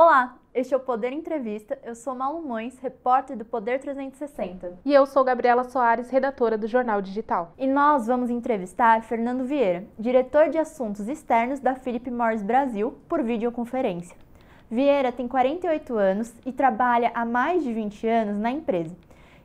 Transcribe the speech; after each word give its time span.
Olá, 0.00 0.38
este 0.54 0.72
é 0.72 0.76
o 0.76 0.80
Poder 0.80 1.12
Entrevista. 1.12 1.76
Eu 1.82 1.92
sou 1.96 2.14
Malu 2.14 2.40
Mães, 2.40 2.78
repórter 2.78 3.36
do 3.36 3.44
Poder 3.44 3.80
360. 3.80 4.78
E 4.84 4.94
eu 4.94 5.04
sou 5.04 5.24
Gabriela 5.24 5.64
Soares, 5.64 6.08
redatora 6.08 6.56
do 6.56 6.68
Jornal 6.68 7.02
Digital. 7.02 7.52
E 7.58 7.66
nós 7.66 8.06
vamos 8.06 8.30
entrevistar 8.30 9.02
Fernando 9.02 9.44
Vieira, 9.44 9.88
diretor 9.98 10.50
de 10.50 10.56
assuntos 10.56 11.08
externos 11.08 11.58
da 11.58 11.74
Philip 11.74 12.08
Morris 12.12 12.44
Brasil, 12.44 12.96
por 13.08 13.24
videoconferência. 13.24 14.16
Vieira 14.70 15.10
tem 15.10 15.26
48 15.26 15.96
anos 15.96 16.32
e 16.46 16.52
trabalha 16.52 17.10
há 17.12 17.24
mais 17.24 17.64
de 17.64 17.72
20 17.72 18.06
anos 18.06 18.38
na 18.38 18.52
empresa. 18.52 18.96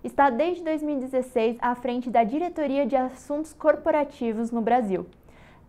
Está 0.03 0.29
desde 0.29 0.63
2016 0.63 1.57
à 1.59 1.73
frente 1.73 2.11
da 2.11 2.23
diretoria 2.23 2.85
de 2.85 2.95
assuntos 2.95 3.53
corporativos 3.53 4.51
no 4.51 4.61
Brasil 4.61 5.07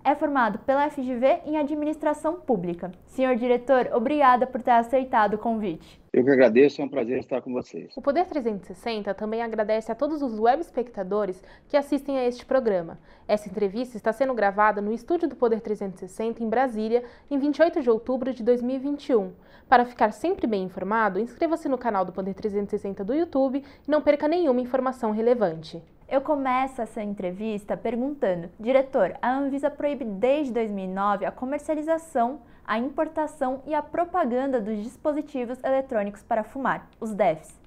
é 0.05 0.15
formado 0.15 0.59
pela 0.61 0.89
FGV 0.91 1.41
em 1.47 1.57
Administração 1.57 2.35
Pública. 2.35 2.93
Senhor 3.07 3.35
diretor, 3.37 3.89
obrigada 3.95 4.47
por 4.47 4.61
ter 4.61 4.73
aceitado 4.73 5.35
o 5.35 5.39
convite. 5.39 5.99
Eu 6.13 6.23
que 6.23 6.31
agradeço, 6.31 6.81
é 6.83 6.85
um 6.85 6.89
prazer 6.89 7.19
estar 7.19 7.41
com 7.41 7.53
vocês. 7.53 7.91
O 7.97 8.03
Poder 8.03 8.27
360 8.27 9.15
também 9.15 9.43
agradece 9.43 9.91
a 9.91 9.95
todos 9.95 10.21
os 10.23 10.39
web 10.39 10.61
espectadores 10.61 11.43
que 11.67 11.77
assistem 11.77 12.19
a 12.19 12.25
este 12.25 12.45
programa. 12.45 12.99
Essa 13.27 13.49
entrevista 13.49 13.97
está 13.97 14.13
sendo 14.13 14.35
gravada 14.35 14.83
no 14.83 14.93
estúdio 14.93 15.27
do 15.27 15.35
Poder 15.35 15.61
360 15.61 16.45
em 16.45 16.49
Brasília, 16.49 17.03
em 17.31 17.39
28 17.39 17.81
de 17.81 17.91
outubro 17.91 18.33
de 18.33 18.45
2021. 18.45 19.33
Para 19.69 19.87
ficar 19.87 20.13
sempre 20.13 20.47
bem 20.47 20.65
informado, 20.65 21.19
inscreva-se 21.19 21.69
no 21.69 21.79
canal 21.79 22.05
do 22.05 22.13
Poder 22.13 22.35
360 22.35 23.03
do 23.03 23.15
YouTube 23.15 23.65
e 23.89 23.91
não 23.91 24.03
perca 24.03 24.29
nenhuma 24.29 24.61
informação 24.61 25.11
relevante. 25.11 25.83
Eu 26.07 26.21
começo 26.21 26.83
essa 26.83 27.03
entrevista 27.03 27.77
perguntando: 27.77 28.51
diretor, 28.61 29.17
a 29.23 29.33
Anvisa 29.33 29.71
proíbe 29.71 30.05
desde 30.05 30.53
2009 30.53 31.25
a 31.25 31.33
comercialização, 31.33 32.43
a 32.65 32.79
importação 32.79 33.63
e 33.67 33.75
a 33.75 33.83
propaganda 33.83 34.61
dos 34.61 34.83
dispositivos 34.83 35.59
eletrônicos 35.65 36.23
para 36.23 36.45
fumar, 36.45 36.91
os 37.01 37.15
DEFs. 37.15 37.59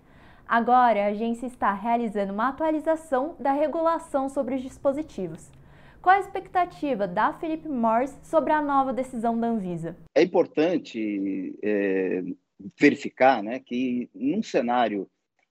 Agora, 0.47 1.03
a 1.03 1.07
agência 1.07 1.47
está 1.47 1.73
realizando 1.73 2.31
uma 2.31 2.49
atualização 2.49 3.35
da 3.39 3.51
regulação 3.51 4.29
sobre 4.29 4.55
os 4.55 4.61
dispositivos. 4.61 5.51
Qual 6.01 6.15
a 6.15 6.19
expectativa 6.19 7.07
da 7.07 7.33
Philip 7.33 7.67
Morris 7.67 8.17
sobre 8.23 8.53
a 8.53 8.61
nova 8.61 8.93
decisão 8.93 9.37
da 9.37 9.47
Anvisa? 9.47 9.97
É 10.15 10.21
importante 10.21 11.57
é, 11.61 12.23
verificar 12.79 13.43
né, 13.43 13.59
que 13.59 14.09
num 14.13 14.41
cenário 14.41 15.09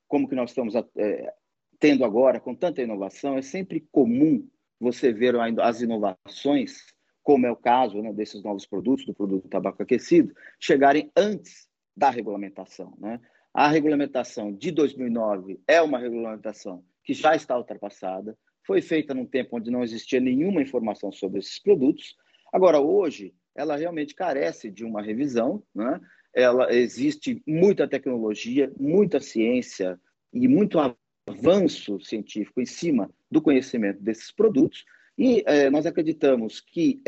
como 0.08 0.28
que 0.28 0.36
nós 0.36 0.50
estamos 0.50 0.74
é, 0.96 1.34
tendo 1.78 2.04
agora, 2.04 2.40
com 2.40 2.54
tanta 2.54 2.82
inovação, 2.82 3.36
é 3.36 3.42
sempre 3.42 3.86
comum 3.92 4.48
você 4.78 5.12
ver 5.12 5.34
as 5.60 5.80
inovações, 5.80 6.78
como 7.22 7.46
é 7.46 7.50
o 7.50 7.56
caso 7.56 8.00
né, 8.02 8.12
desses 8.12 8.42
novos 8.42 8.66
produtos, 8.66 9.06
do 9.06 9.14
produto 9.14 9.48
tabaco 9.48 9.82
aquecido, 9.82 10.34
chegarem 10.60 11.10
antes 11.16 11.68
da 11.96 12.10
regulamentação. 12.10 12.94
Né? 12.98 13.20
A 13.52 13.68
regulamentação 13.68 14.52
de 14.52 14.70
2009 14.70 15.60
é 15.66 15.80
uma 15.80 15.98
regulamentação 15.98 16.84
que 17.02 17.14
já 17.14 17.34
está 17.34 17.56
ultrapassada, 17.56 18.36
foi 18.66 18.82
feita 18.82 19.14
num 19.14 19.24
tempo 19.24 19.56
onde 19.56 19.70
não 19.70 19.82
existia 19.82 20.20
nenhuma 20.20 20.60
informação 20.60 21.12
sobre 21.12 21.38
esses 21.38 21.58
produtos. 21.58 22.16
Agora, 22.52 22.80
hoje, 22.80 23.32
ela 23.54 23.76
realmente 23.76 24.14
carece 24.14 24.70
de 24.70 24.84
uma 24.84 25.00
revisão, 25.00 25.62
né? 25.74 26.00
ela 26.34 26.72
existe 26.74 27.42
muita 27.46 27.88
tecnologia, 27.88 28.70
muita 28.78 29.20
ciência 29.20 29.98
e 30.32 30.46
muito 30.46 30.78
avanço 31.26 32.00
científico 32.00 32.60
em 32.60 32.66
cima 32.66 33.10
do 33.30 33.42
conhecimento 33.42 34.00
desses 34.00 34.30
produtos. 34.30 34.84
E 35.18 35.42
é, 35.46 35.68
nós 35.68 35.86
acreditamos 35.86 36.60
que 36.60 37.02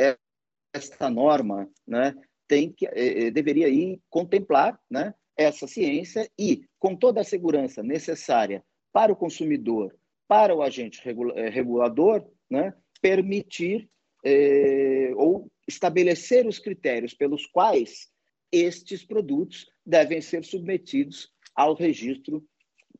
esta 0.72 1.08
norma 1.08 1.70
né, 1.86 2.14
tem 2.47 2.72
que, 2.72 2.86
é, 2.86 3.30
deveria 3.30 3.69
ir 3.69 4.00
contemplar 4.10 4.78
né, 4.91 5.15
essa 5.37 5.66
ciência 5.66 6.28
e, 6.38 6.65
com 6.78 6.97
toda 6.97 7.20
a 7.20 7.25
segurança 7.25 7.82
necessária 7.82 8.65
para 8.93 9.12
o 9.12 9.16
consumidor, 9.16 9.94
para 10.26 10.54
o 10.54 10.62
agente 10.62 11.00
regulador, 11.50 12.26
né, 12.50 12.75
permitir 13.00 13.88
ou 15.16 15.48
estabelecer 15.66 16.47
os 16.47 16.59
critérios 16.59 17.14
pelos 17.14 17.47
quais 17.47 18.10
estes 18.50 19.04
produtos 19.04 19.70
devem 19.87 20.20
ser 20.20 20.44
submetidos 20.44 21.31
ao 21.54 21.75
registro 21.75 22.44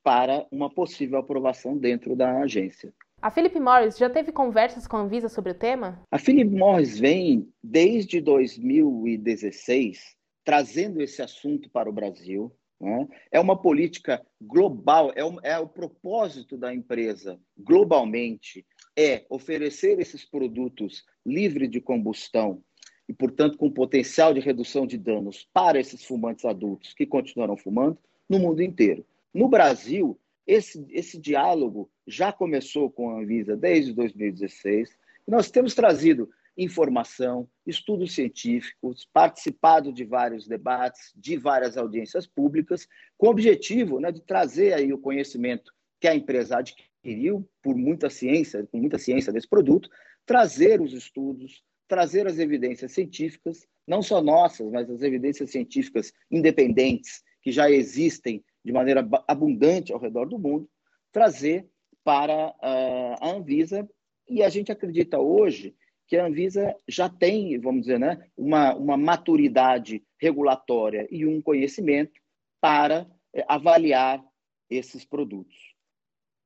para 0.03 0.47
uma 0.51 0.71
possível 0.71 1.19
aprovação 1.19 1.77
dentro 1.77 2.17
da 2.17 2.41
agência. 2.41 2.93
A 3.21 3.31
Philip 3.33 3.59
Morris 3.59 3.99
já 3.99 4.09
teve 4.09 4.31
conversas 4.31 4.87
com 4.87 4.97
a 4.97 5.01
Anvisa 5.01 5.29
sobre 5.29 5.51
o 5.51 5.55
tema? 5.55 6.01
A 6.11 6.19
Philip 6.19 6.51
Morris 6.51 7.01
vem, 7.01 7.53
desde 7.63 8.21
2016, 8.21 10.17
trazendo 10.45 11.03
esse 11.03 11.21
assunto 11.21 11.69
para 11.69 11.91
o 11.91 11.93
Brasil. 11.93 12.53
Né? 12.81 13.09
É 13.33 13.41
uma 13.41 13.61
política 13.61 14.25
global, 14.41 15.13
é, 15.17 15.25
um, 15.25 15.39
é 15.43 15.59
o 15.59 15.67
propósito 15.67 16.57
da 16.57 16.73
empresa 16.73 17.41
globalmente 17.59 18.65
é 18.97 19.25
oferecer 19.29 19.99
esses 20.01 20.25
produtos 20.25 21.05
livres 21.27 21.71
de 21.71 21.81
combustão 21.81 22.63
e, 23.09 23.13
portanto, 23.13 23.59
com 23.59 23.71
potencial 23.71 24.33
de 24.33 24.41
redução 24.41 24.87
de 24.87 24.97
danos 24.97 25.49
para 25.53 25.81
esses 25.81 26.05
fumantes 26.05 26.45
adultos 26.45 26.95
que 26.95 27.07
continuarão 27.07 27.57
fumando 27.57 27.99
no 28.29 28.39
mundo 28.39 28.63
inteiro. 28.63 29.05
No 29.39 29.49
Brasil, 29.49 30.19
esse, 30.45 30.85
esse 30.91 31.17
diálogo 31.17 31.89
já 32.05 32.33
começou 32.33 32.91
com 32.91 33.09
a 33.09 33.21
Anvisa 33.21 33.57
desde 33.57 33.95
2016. 33.95 34.99
Nós 35.29 35.49
temos 35.49 35.77
trazido 35.77 36.29
informação, 36.57 37.49
estudos 37.65 38.17
científicos, 38.17 39.09
participado 39.13 39.93
de 39.93 40.05
vários 40.05 40.49
debates, 40.49 41.13
de 41.15 41.37
várias 41.37 41.77
audiências 41.77 42.27
públicas, 42.27 42.89
com 43.17 43.29
o 43.29 43.31
objetivo 43.31 44.01
né, 44.01 44.11
de 44.11 44.21
trazer 44.23 44.73
aí 44.73 44.93
o 44.93 44.99
conhecimento 44.99 45.73
que 46.01 46.09
a 46.09 46.17
empresa 46.17 46.59
adquiriu 46.59 47.49
por 47.63 47.77
muita 47.77 48.11
ciência, 48.11 48.67
com 48.73 48.79
muita 48.79 48.99
ciência 48.99 49.33
desse 49.33 49.49
produto, 49.49 49.89
trazer 50.27 50.81
os 50.81 50.93
estudos, 50.93 51.63
trazer 51.87 52.27
as 52.27 52.41
evidências 52.41 52.91
científicas, 52.91 53.69
não 53.87 54.03
só 54.03 54.21
nossas, 54.21 54.69
mas 54.69 54.91
as 54.91 55.01
evidências 55.01 55.53
científicas 55.53 56.13
independentes 56.29 57.23
que 57.41 57.53
já 57.53 57.71
existem 57.71 58.43
de 58.65 58.73
maneira 58.73 59.07
abundante 59.27 59.93
ao 59.93 59.99
redor 59.99 60.29
do 60.29 60.39
mundo, 60.39 60.69
trazer 61.13 61.69
para 62.05 62.49
uh, 62.49 63.17
a 63.21 63.31
Anvisa. 63.31 63.89
E 64.29 64.43
a 64.43 64.49
gente 64.49 64.73
acredita 64.73 65.19
hoje 65.19 65.75
que 66.07 66.17
a 66.17 66.27
Anvisa 66.27 66.75
já 66.89 67.09
tem, 67.09 67.59
vamos 67.61 67.83
dizer, 67.83 67.99
né, 67.99 68.27
uma, 68.37 68.75
uma 68.75 68.97
maturidade 68.97 70.03
regulatória 70.19 71.07
e 71.11 71.27
um 71.27 71.41
conhecimento 71.43 72.19
para 72.61 73.07
eh, 73.35 73.45
avaliar 73.47 74.25
esses 74.71 75.05
produtos. 75.05 75.57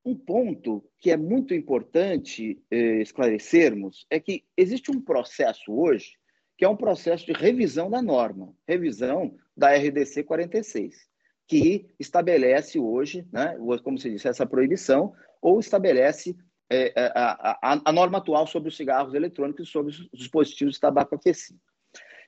Um 0.04 0.16
ponto 0.16 0.84
que 0.98 1.12
é 1.12 1.16
muito 1.16 1.54
importante 1.54 2.60
eh, 2.70 3.00
esclarecermos 3.00 4.04
é 4.10 4.18
que 4.18 4.44
existe 4.56 4.90
um 4.90 5.00
processo 5.00 5.72
hoje 5.72 6.18
que 6.58 6.64
é 6.64 6.68
um 6.68 6.76
processo 6.76 7.24
de 7.26 7.32
revisão 7.32 7.88
da 7.88 8.02
norma, 8.02 8.52
revisão 8.66 9.36
da 9.56 9.74
RDC 9.76 10.24
46 10.24 11.11
que 11.52 11.84
estabelece 12.00 12.78
hoje, 12.78 13.28
né, 13.30 13.58
como 13.84 13.98
se 13.98 14.08
disse, 14.08 14.26
essa 14.26 14.46
proibição, 14.46 15.12
ou 15.42 15.60
estabelece 15.60 16.34
é, 16.70 16.94
é 16.96 17.12
a, 17.14 17.58
a, 17.60 17.80
a, 17.84 17.92
norma 17.92 18.16
atual 18.16 18.46
sobre 18.46 18.70
os 18.70 18.76
cigarros 18.76 19.12
eletrônicos 19.12 19.68
e 19.68 19.70
sobre 19.70 19.92
os 19.92 20.08
dispositivos 20.14 20.74
de 20.74 20.80
tabaco 20.80 21.14
aquecido. 21.14 21.60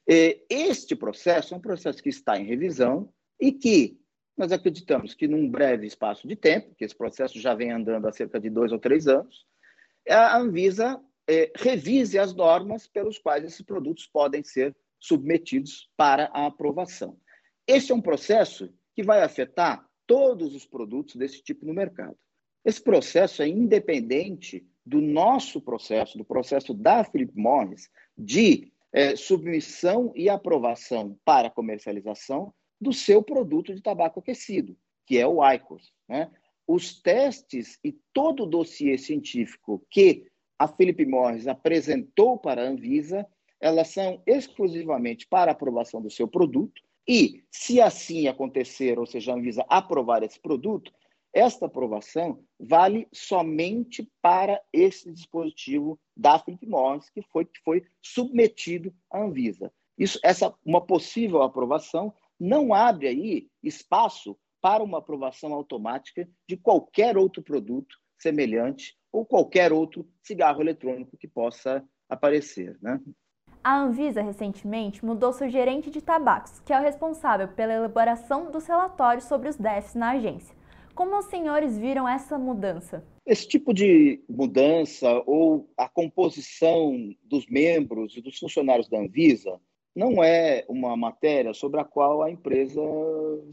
Este 0.07 0.95
processo 0.95 1.55
é 1.55 1.57
um 1.57 1.61
processo 1.61 2.03
que 2.03 2.11
está 2.11 2.39
em 2.39 2.45
revisão 2.45 3.11
e 3.41 3.51
que 3.51 3.99
nós 4.37 4.53
acreditamos 4.53 5.15
que 5.15 5.27
num 5.27 5.49
breve 5.49 5.87
espaço 5.87 6.29
de 6.29 6.37
tempo, 6.37 6.75
que 6.77 6.85
esse 6.85 6.95
processo 6.95 7.41
já 7.41 7.55
vem 7.55 7.73
andando 7.73 8.07
há 8.07 8.13
cerca 8.13 8.39
de 8.39 8.51
dois 8.51 8.73
ou 8.73 8.79
três 8.79 9.09
anos, 9.09 9.47
a 10.07 10.37
Anvisa 10.37 11.01
é, 11.27 11.51
revise 11.57 12.19
as 12.19 12.35
normas 12.35 12.87
pelos 12.87 13.19
quais 13.19 13.43
esses 13.43 13.63
produtos 13.63 14.07
podem 14.07 14.45
ser 14.45 14.77
submetidos 15.01 15.89
para 15.97 16.31
a 16.35 16.45
aprovação. 16.45 17.17
Este 17.67 17.91
é 17.91 17.95
um 17.95 18.03
processo 18.03 18.71
que 18.95 19.03
vai 19.03 19.23
afetar 19.23 19.87
todos 20.07 20.55
os 20.55 20.65
produtos 20.65 21.17
desse 21.17 21.43
tipo 21.43 21.67
no 21.67 21.75
mercado. 21.75 22.17
Esse 22.65 22.81
processo 22.81 23.43
é 23.43 23.49
independente 23.49 24.67
do 24.85 25.01
nosso 25.01 25.61
processo, 25.61 26.17
do 26.19 26.25
processo 26.25 26.73
da 26.73 27.05
Philip 27.05 27.33
Morris, 27.37 27.91
de 28.17 28.73
é, 28.93 29.17
submissão 29.17 30.13
e 30.15 30.29
aprovação 30.29 31.19
para 31.25 31.51
comercialização 31.51 32.55
do 32.81 32.93
seu 32.93 33.23
produto 33.23 33.75
de 33.75 33.83
tabaco 33.83 34.21
aquecido, 34.21 34.77
que 35.07 35.19
é 35.19 35.27
o 35.27 35.45
IQOS. 35.53 35.93
Né? 36.09 36.31
Os 36.67 37.01
testes 37.01 37.79
e 37.83 37.93
todo 38.13 38.45
o 38.45 38.47
dossiê 38.47 38.97
científico 38.97 39.85
que 39.91 40.27
a 40.59 40.69
Philip 40.69 41.05
Morris 41.05 41.47
apresentou 41.47 42.39
para 42.39 42.63
a 42.63 42.69
Anvisa, 42.69 43.27
elas 43.61 43.89
são 43.89 44.23
exclusivamente 44.27 45.27
para 45.27 45.53
aprovação 45.53 46.01
do 46.01 46.11
seu 46.11 46.29
produto, 46.29 46.83
e, 47.07 47.45
se 47.51 47.81
assim 47.81 48.29
acontecer, 48.29 48.99
ou 48.99 49.07
seja, 49.07 49.33
a 49.33 49.37
Anvisa 49.37 49.65
aprovar 49.69 50.23
esse 50.23 50.41
produto, 50.41 50.93
esta 51.33 51.67
aprovação 51.67 52.43
vale 52.59 53.09
somente 53.13 54.09
para 54.23 54.63
esse 54.73 55.11
dispositivo 55.13 55.99
da 56.17 56.39
Philip 56.39 56.65
Morris 56.67 57.11
que 57.11 57.23
foi, 57.23 57.45
que 57.45 57.61
foi 57.63 57.85
submetido 58.01 58.95
à 59.11 59.21
Anvisa. 59.21 59.73
Isso, 59.99 60.19
essa 60.23 60.55
uma 60.65 60.81
possível 60.81 61.43
aprovação 61.43 62.15
não 62.39 62.73
abre 62.73 63.09
aí 63.09 63.49
espaço 63.63 64.37
para 64.61 64.83
uma 64.83 64.99
aprovação 64.99 65.53
automática 65.53 66.29
de 66.49 66.57
qualquer 66.57 67.19
outro 67.19 67.43
produto 67.43 67.97
semelhante 68.19 68.97
ou 69.13 69.27
qualquer 69.27 69.73
outro 69.73 70.09
cigarro 70.23 70.63
eletrônico 70.63 71.17
que 71.17 71.29
possa 71.29 71.85
aparecer. 72.09 72.79
Né? 72.81 73.01
A 73.65 73.79
Anvisa 73.81 74.21
recentemente 74.21 75.03
mudou 75.03 75.33
seu 75.33 75.49
gerente 75.49 75.91
de 75.91 76.03
tabacos, 76.03 76.61
que 76.61 76.71
é 76.71 76.79
o 76.79 76.83
responsável 76.83 77.49
pela 77.49 77.73
elaboração 77.73 78.51
dos 78.51 78.67
relatórios 78.67 79.25
sobre 79.25 79.49
os 79.49 79.57
déficits 79.57 79.95
na 79.95 80.11
agência. 80.11 80.55
Como 80.95 81.17
os 81.17 81.25
senhores 81.25 81.79
viram 81.79 82.07
essa 82.07 82.39
mudança? 82.39 83.03
Esse 83.25 83.49
tipo 83.49 83.73
de 83.73 84.23
mudança 84.29 85.11
ou 85.25 85.67
a 85.79 85.89
composição 85.89 86.93
dos 87.23 87.47
membros 87.47 88.15
e 88.15 88.21
dos 88.21 88.39
funcionários 88.39 88.87
da 88.87 88.99
Anvisa 88.99 89.59
não 89.97 90.23
é 90.23 90.67
uma 90.69 90.95
matéria 90.95 91.55
sobre 91.55 91.81
a 91.81 91.85
qual 91.85 92.23
a 92.23 92.31
empresa 92.31 92.83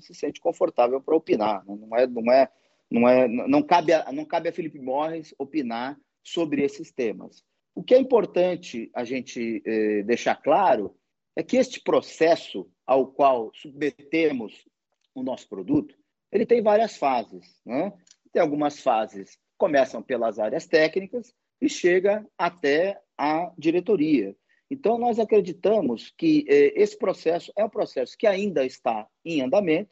se 0.02 0.14
sente 0.14 0.42
confortável 0.42 1.00
para 1.00 1.16
opinar. 1.16 1.64
Né? 1.66 1.78
Não 1.80 1.98
é, 1.98 2.08
não 2.08 2.32
é, 2.34 2.52
não 2.92 3.08
é, 3.08 3.28
não 3.48 3.64
cabe 3.64 3.94
a, 3.94 4.12
não 4.12 4.26
cabe 4.26 4.50
a 4.50 4.54
Felipe 4.54 4.78
Morris 4.78 5.34
opinar 5.40 5.98
sobre 6.22 6.64
esses 6.64 6.92
temas. 6.92 7.46
O 7.74 7.84
que 7.84 7.96
é 7.96 8.00
importante 8.00 8.90
a 8.94 9.04
gente 9.04 9.62
eh, 9.66 10.04
deixar 10.04 10.36
claro 10.36 10.96
é 11.36 11.42
que 11.44 11.58
este 11.58 11.82
processo 11.82 12.70
ao 12.86 13.08
qual 13.08 13.52
submetemos 13.54 14.68
o 15.16 15.24
nosso 15.24 15.48
produto, 15.48 15.96
ele 16.32 16.46
tem 16.46 16.62
várias 16.62 16.98
fases. 16.98 17.62
Né? 17.66 17.94
Tem 18.32 18.42
algumas 18.42 18.82
fases 18.82 19.40
começam 19.62 20.02
pelas 20.02 20.40
áreas 20.40 20.66
técnicas 20.66 21.36
e 21.62 21.70
chega 21.70 22.28
até 22.36 23.00
a 23.16 23.54
diretoria. 23.56 24.36
Então, 24.72 24.98
nós 24.98 25.20
acreditamos 25.20 26.12
que 26.18 26.44
eh, 26.50 26.74
esse 26.76 26.98
processo 26.98 27.54
é 27.56 27.64
um 27.64 27.70
processo 27.70 28.18
que 28.18 28.26
ainda 28.26 28.66
está 28.66 29.08
em 29.24 29.40
andamento 29.42 29.92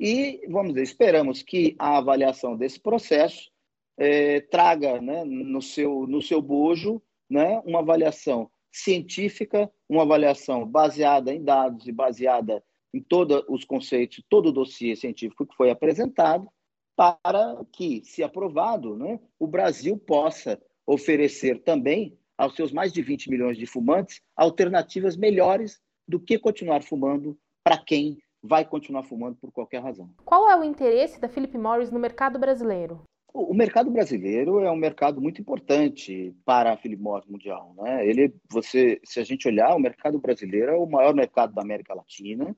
e, 0.00 0.40
vamos 0.48 0.72
dizer, 0.72 0.82
esperamos 0.82 1.42
que 1.42 1.76
a 1.78 1.98
avaliação 1.98 2.56
desse 2.56 2.80
processo 2.80 3.52
eh, 3.96 4.40
traga 4.40 5.00
né, 5.00 5.24
no, 5.24 5.62
seu, 5.62 6.08
no 6.08 6.20
seu 6.20 6.42
bojo 6.42 7.00
né, 7.28 7.60
uma 7.64 7.80
avaliação 7.80 8.50
científica, 8.72 9.70
uma 9.88 10.02
avaliação 10.02 10.66
baseada 10.66 11.32
em 11.32 11.42
dados 11.42 11.86
e 11.86 11.92
baseada 11.92 12.62
em 12.92 13.00
todos 13.00 13.42
os 13.48 13.64
conceitos, 13.64 14.22
todo 14.28 14.46
o 14.46 14.52
dossiê 14.52 14.94
científico 14.96 15.46
que 15.46 15.56
foi 15.56 15.70
apresentado, 15.70 16.48
para 16.96 17.64
que, 17.72 18.02
se 18.04 18.22
aprovado, 18.22 18.96
né, 18.96 19.18
o 19.38 19.46
Brasil 19.46 19.96
possa 19.96 20.60
oferecer 20.86 21.62
também 21.62 22.16
aos 22.38 22.54
seus 22.54 22.72
mais 22.72 22.92
de 22.92 23.02
20 23.02 23.30
milhões 23.30 23.56
de 23.56 23.66
fumantes 23.66 24.20
alternativas 24.36 25.16
melhores 25.16 25.80
do 26.06 26.20
que 26.20 26.38
continuar 26.38 26.82
fumando 26.82 27.36
para 27.64 27.78
quem 27.78 28.18
vai 28.42 28.64
continuar 28.64 29.02
fumando 29.04 29.36
por 29.36 29.50
qualquer 29.50 29.82
razão. 29.82 30.10
Qual 30.24 30.48
é 30.48 30.56
o 30.56 30.62
interesse 30.62 31.18
da 31.18 31.28
Philip 31.28 31.56
Morris 31.56 31.90
no 31.90 31.98
mercado 31.98 32.38
brasileiro? 32.38 33.02
O 33.36 33.52
mercado 33.52 33.90
brasileiro 33.90 34.60
é 34.60 34.70
um 34.70 34.76
mercado 34.76 35.20
muito 35.20 35.40
importante 35.40 36.32
para 36.44 36.72
a 36.72 36.76
Philip 36.76 37.02
Morris 37.02 37.26
mundial, 37.26 37.74
né? 37.76 38.06
Ele, 38.06 38.32
você, 38.48 39.00
se 39.02 39.18
a 39.18 39.24
gente 39.24 39.48
olhar, 39.48 39.74
o 39.74 39.80
mercado 39.80 40.20
brasileiro 40.20 40.70
é 40.70 40.76
o 40.76 40.86
maior 40.86 41.12
mercado 41.12 41.52
da 41.52 41.60
América 41.60 41.94
Latina 41.94 42.56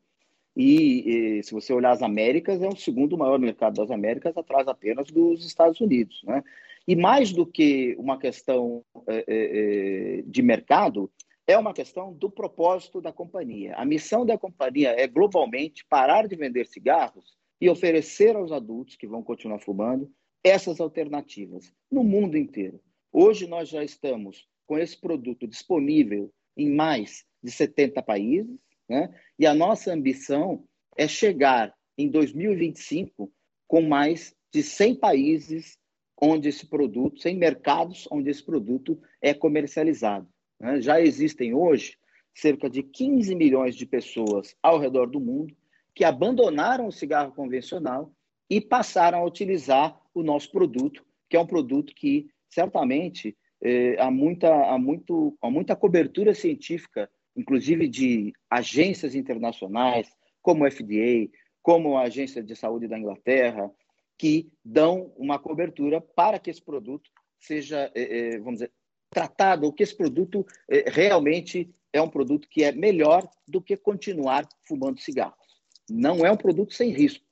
e, 0.55 1.38
e 1.38 1.43
se 1.43 1.52
você 1.52 1.73
olhar 1.73 1.93
as 1.93 2.02
Américas, 2.02 2.61
é 2.61 2.69
o 2.69 2.76
segundo 2.76 3.17
maior 3.17 3.38
mercado 3.38 3.76
das 3.76 3.90
Américas, 3.90 4.37
atrás 4.37 4.69
apenas 4.69 5.11
dos 5.11 5.46
Estados 5.46 5.81
Unidos, 5.81 6.23
né? 6.25 6.44
E 6.87 6.94
mais 6.94 7.32
do 7.32 7.46
que 7.46 7.96
uma 7.99 8.19
questão 8.19 8.84
é, 9.06 9.17
é, 9.17 9.25
é, 9.29 10.22
de 10.26 10.43
mercado, 10.43 11.11
é 11.46 11.56
uma 11.56 11.72
questão 11.72 12.12
do 12.12 12.29
propósito 12.29 13.00
da 13.00 13.11
companhia. 13.11 13.75
A 13.76 13.84
missão 13.87 14.26
da 14.26 14.37
companhia 14.37 14.90
é 14.90 15.06
globalmente 15.06 15.87
parar 15.88 16.29
de 16.29 16.37
vender 16.37 16.67
cigarros 16.67 17.34
e 17.58 17.70
oferecer 17.70 18.37
aos 18.37 18.52
adultos 18.52 18.94
que 18.94 19.06
vão 19.06 19.22
continuar 19.22 19.58
fumando 19.58 20.06
essas 20.46 20.78
alternativas 20.78 21.72
no 21.90 22.04
mundo 22.04 22.38
inteiro. 22.38 22.81
Hoje 23.12 23.48
nós 23.48 23.69
já 23.69 23.82
estamos 23.82 24.46
com 24.64 24.78
esse 24.78 24.96
produto 24.96 25.44
disponível 25.44 26.32
em 26.56 26.70
mais 26.70 27.25
de 27.43 27.50
70 27.50 28.00
países, 28.02 28.56
né? 28.88 29.12
e 29.37 29.44
a 29.44 29.52
nossa 29.52 29.93
ambição 29.93 30.64
é 30.96 31.08
chegar 31.08 31.75
em 31.98 32.08
2025 32.08 33.32
com 33.66 33.82
mais 33.82 34.37
de 34.52 34.62
100 34.62 34.94
países 34.94 35.78
onde 36.22 36.48
esse 36.48 36.64
produto, 36.64 37.20
sem 37.20 37.37
mercados 37.37 38.06
onde 38.08 38.31
esse 38.31 38.44
produto 38.44 39.00
é 39.20 39.34
comercializado. 39.34 40.28
Né? 40.60 40.81
Já 40.81 41.00
existem 41.00 41.54
hoje 41.54 41.98
cerca 42.32 42.70
de 42.70 42.84
15 42.84 43.34
milhões 43.34 43.75
de 43.75 43.84
pessoas 43.84 44.54
ao 44.62 44.78
redor 44.78 45.06
do 45.06 45.19
mundo 45.19 45.56
que 45.93 46.04
abandonaram 46.04 46.87
o 46.87 46.93
cigarro 46.93 47.32
convencional 47.32 48.12
e 48.48 48.60
passaram 48.60 49.19
a 49.19 49.25
utilizar 49.25 50.00
o 50.17 50.23
nosso 50.23 50.51
produto, 50.51 51.05
que 51.29 51.37
é 51.37 51.41
um 51.41 51.47
produto 51.47 51.95
que 51.95 52.27
certamente 52.49 53.37
eh, 53.63 53.97
há, 53.99 54.11
muita, 54.11 54.49
há, 54.49 54.79
muito, 54.79 55.37
há 55.43 55.51
muita 55.51 55.77
cobertura 55.77 56.35
científica, 56.35 57.11
inclusive 57.37 57.87
de 57.87 58.33
agências 58.49 59.15
internacionais, 59.15 60.09
como 60.41 60.65
o 60.65 60.71
FDA, 60.71 61.29
como 61.63 61.99
a 61.99 62.05
Agência 62.05 62.43
de 62.43 62.57
Saúde 62.57 62.89
da 62.89 62.99
Inglaterra, 62.99 63.71
que 64.17 64.51
dão 64.65 65.13
uma 65.19 65.39
cobertura 65.39 66.01
para 66.01 66.39
que 66.39 66.49
esse 66.49 66.63
produto 66.63 67.11
seja, 67.39 67.93
é, 67.95 68.37
é, 68.37 68.39
vamos 68.39 68.55
dizer, 68.55 68.73
tratado, 69.11 69.67
ou 69.67 69.73
que 69.73 69.83
esse 69.83 69.95
produto 69.95 70.47
realmente 70.87 71.71
é 71.93 72.01
um 72.01 72.09
produto 72.09 72.49
que 72.49 72.65
é 72.65 72.73
melhor 72.73 73.29
do 73.47 73.61
que 73.61 73.77
continuar 73.77 74.49
fumando 74.67 75.01
cigarros. 75.01 75.63
Não 75.89 76.25
é 76.25 76.31
um 76.31 76.37
produto 76.37 76.73
sem 76.73 76.91
risco, 76.91 77.25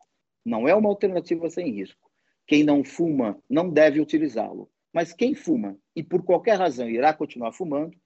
não 0.45 0.69
é 0.69 0.75
uma 0.75 0.89
alternativa 0.89 1.49
sem 1.51 1.71
risco. 1.71 2.04
Quem 2.47 2.63
não 2.63 2.85
fuma 2.85 3.39
não 3.49 3.69
deve 3.69 4.01
utilizá-lo. 4.01 4.71
Mas 4.93 5.13
quem 5.13 5.35
fuma 5.35 5.77
e 5.97 6.03
por 6.03 6.23
qualquer 6.23 6.59
razão 6.59 6.89
irá 6.89 7.13
continuar 7.13 7.53
fumando, 7.53 7.97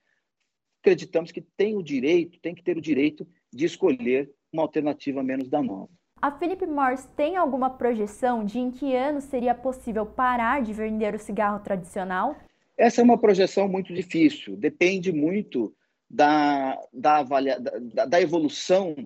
acreditamos 0.80 1.30
que 1.30 1.42
tem 1.42 1.76
o 1.76 1.82
direito, 1.82 2.40
tem 2.40 2.54
que 2.54 2.62
ter 2.62 2.78
o 2.78 2.80
direito 2.80 3.26
de 3.52 3.66
escolher 3.66 4.30
uma 4.52 4.62
alternativa 4.62 5.22
menos 5.22 5.48
danosa. 5.48 5.92
A 6.20 6.32
Philip 6.32 6.66
Morris 6.66 7.06
tem 7.16 7.36
alguma 7.36 7.70
projeção 7.70 8.44
de 8.44 8.58
em 8.58 8.70
que 8.70 8.94
ano 8.94 9.20
seria 9.20 9.54
possível 9.54 10.04
parar 10.04 10.62
de 10.62 10.72
vender 10.72 11.14
o 11.14 11.18
cigarro 11.18 11.62
tradicional? 11.62 12.36
Essa 12.76 13.00
é 13.00 13.04
uma 13.04 13.18
projeção 13.18 13.68
muito 13.68 13.92
difícil, 13.92 14.56
depende 14.56 15.12
muito 15.12 15.74
da, 16.10 16.78
da, 16.92 17.18
avalia, 17.18 17.60
da, 17.60 18.06
da 18.06 18.20
evolução 18.20 18.96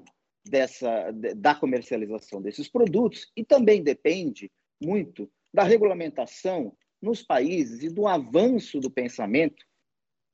dessa, 0.45 1.11
da 1.37 1.55
comercialização 1.55 2.41
desses 2.41 2.69
produtos 2.69 3.31
e 3.37 3.45
também 3.45 3.83
depende 3.83 4.51
muito 4.85 5.31
da 5.53 5.63
regulamentação 5.63 6.77
nos 7.01 7.23
países 7.23 7.83
e 7.83 7.89
do 7.89 8.07
avanço 8.07 8.81
do 8.81 8.91
pensamento 8.91 9.65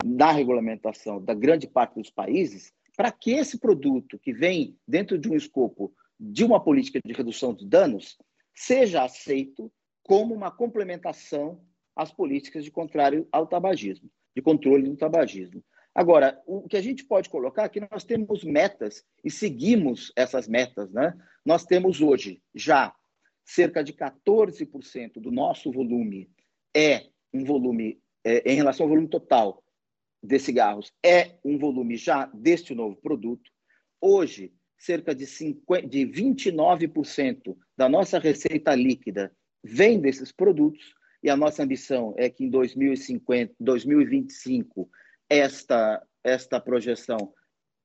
da 0.04 0.30
regulamentação 0.30 1.22
da 1.22 1.34
grande 1.34 1.66
parte 1.66 1.94
dos 1.94 2.10
países 2.10 2.72
para 2.96 3.10
que 3.12 3.32
esse 3.32 3.58
produto 3.58 4.18
que 4.18 4.32
vem 4.32 4.76
dentro 4.86 5.18
de 5.18 5.28
um 5.28 5.36
escopo 5.36 5.92
de 6.18 6.44
uma 6.44 6.62
política 6.62 7.00
de 7.04 7.12
redução 7.12 7.54
de 7.54 7.64
danos 7.66 8.18
seja 8.54 9.04
aceito 9.04 9.72
como 10.02 10.34
uma 10.34 10.50
complementação 10.50 11.64
às 11.94 12.12
políticas 12.12 12.64
de 12.64 12.70
contrário 12.70 13.28
ao 13.30 13.46
tabagismo, 13.46 14.10
de 14.34 14.42
controle 14.42 14.88
do 14.88 14.96
tabagismo. 14.96 15.62
Agora, 15.94 16.40
o 16.46 16.68
que 16.68 16.76
a 16.76 16.80
gente 16.80 17.04
pode 17.04 17.28
colocar 17.28 17.64
é 17.64 17.68
que 17.68 17.80
nós 17.90 18.04
temos 18.04 18.44
metas 18.44 19.04
e 19.24 19.30
seguimos 19.30 20.12
essas 20.16 20.46
metas. 20.46 20.92
Né? 20.92 21.12
Nós 21.44 21.64
temos 21.64 22.00
hoje 22.00 22.42
já 22.54 22.94
cerca 23.48 23.82
de 23.82 23.94
14% 23.94 25.14
do 25.14 25.30
nosso 25.30 25.72
volume 25.72 26.30
é 26.76 27.06
um 27.32 27.44
volume, 27.44 27.98
é, 28.22 28.52
em 28.52 28.54
relação 28.54 28.84
ao 28.84 28.90
volume 28.90 29.08
total 29.08 29.64
de 30.22 30.38
cigarros, 30.38 30.92
é 31.02 31.38
um 31.42 31.56
volume 31.56 31.96
já 31.96 32.26
deste 32.26 32.74
novo 32.74 32.96
produto. 32.96 33.50
Hoje, 33.98 34.52
cerca 34.76 35.14
de, 35.14 35.26
50, 35.26 35.88
de 35.88 36.06
29% 36.06 37.56
da 37.74 37.88
nossa 37.88 38.18
receita 38.18 38.74
líquida 38.74 39.34
vem 39.64 39.98
desses 39.98 40.30
produtos, 40.30 40.94
e 41.22 41.30
a 41.30 41.36
nossa 41.36 41.62
ambição 41.62 42.14
é 42.18 42.28
que 42.28 42.44
em 42.44 42.50
2050, 42.50 43.54
2025 43.58 44.88
esta, 45.28 46.06
esta 46.22 46.60
projeção 46.60 47.32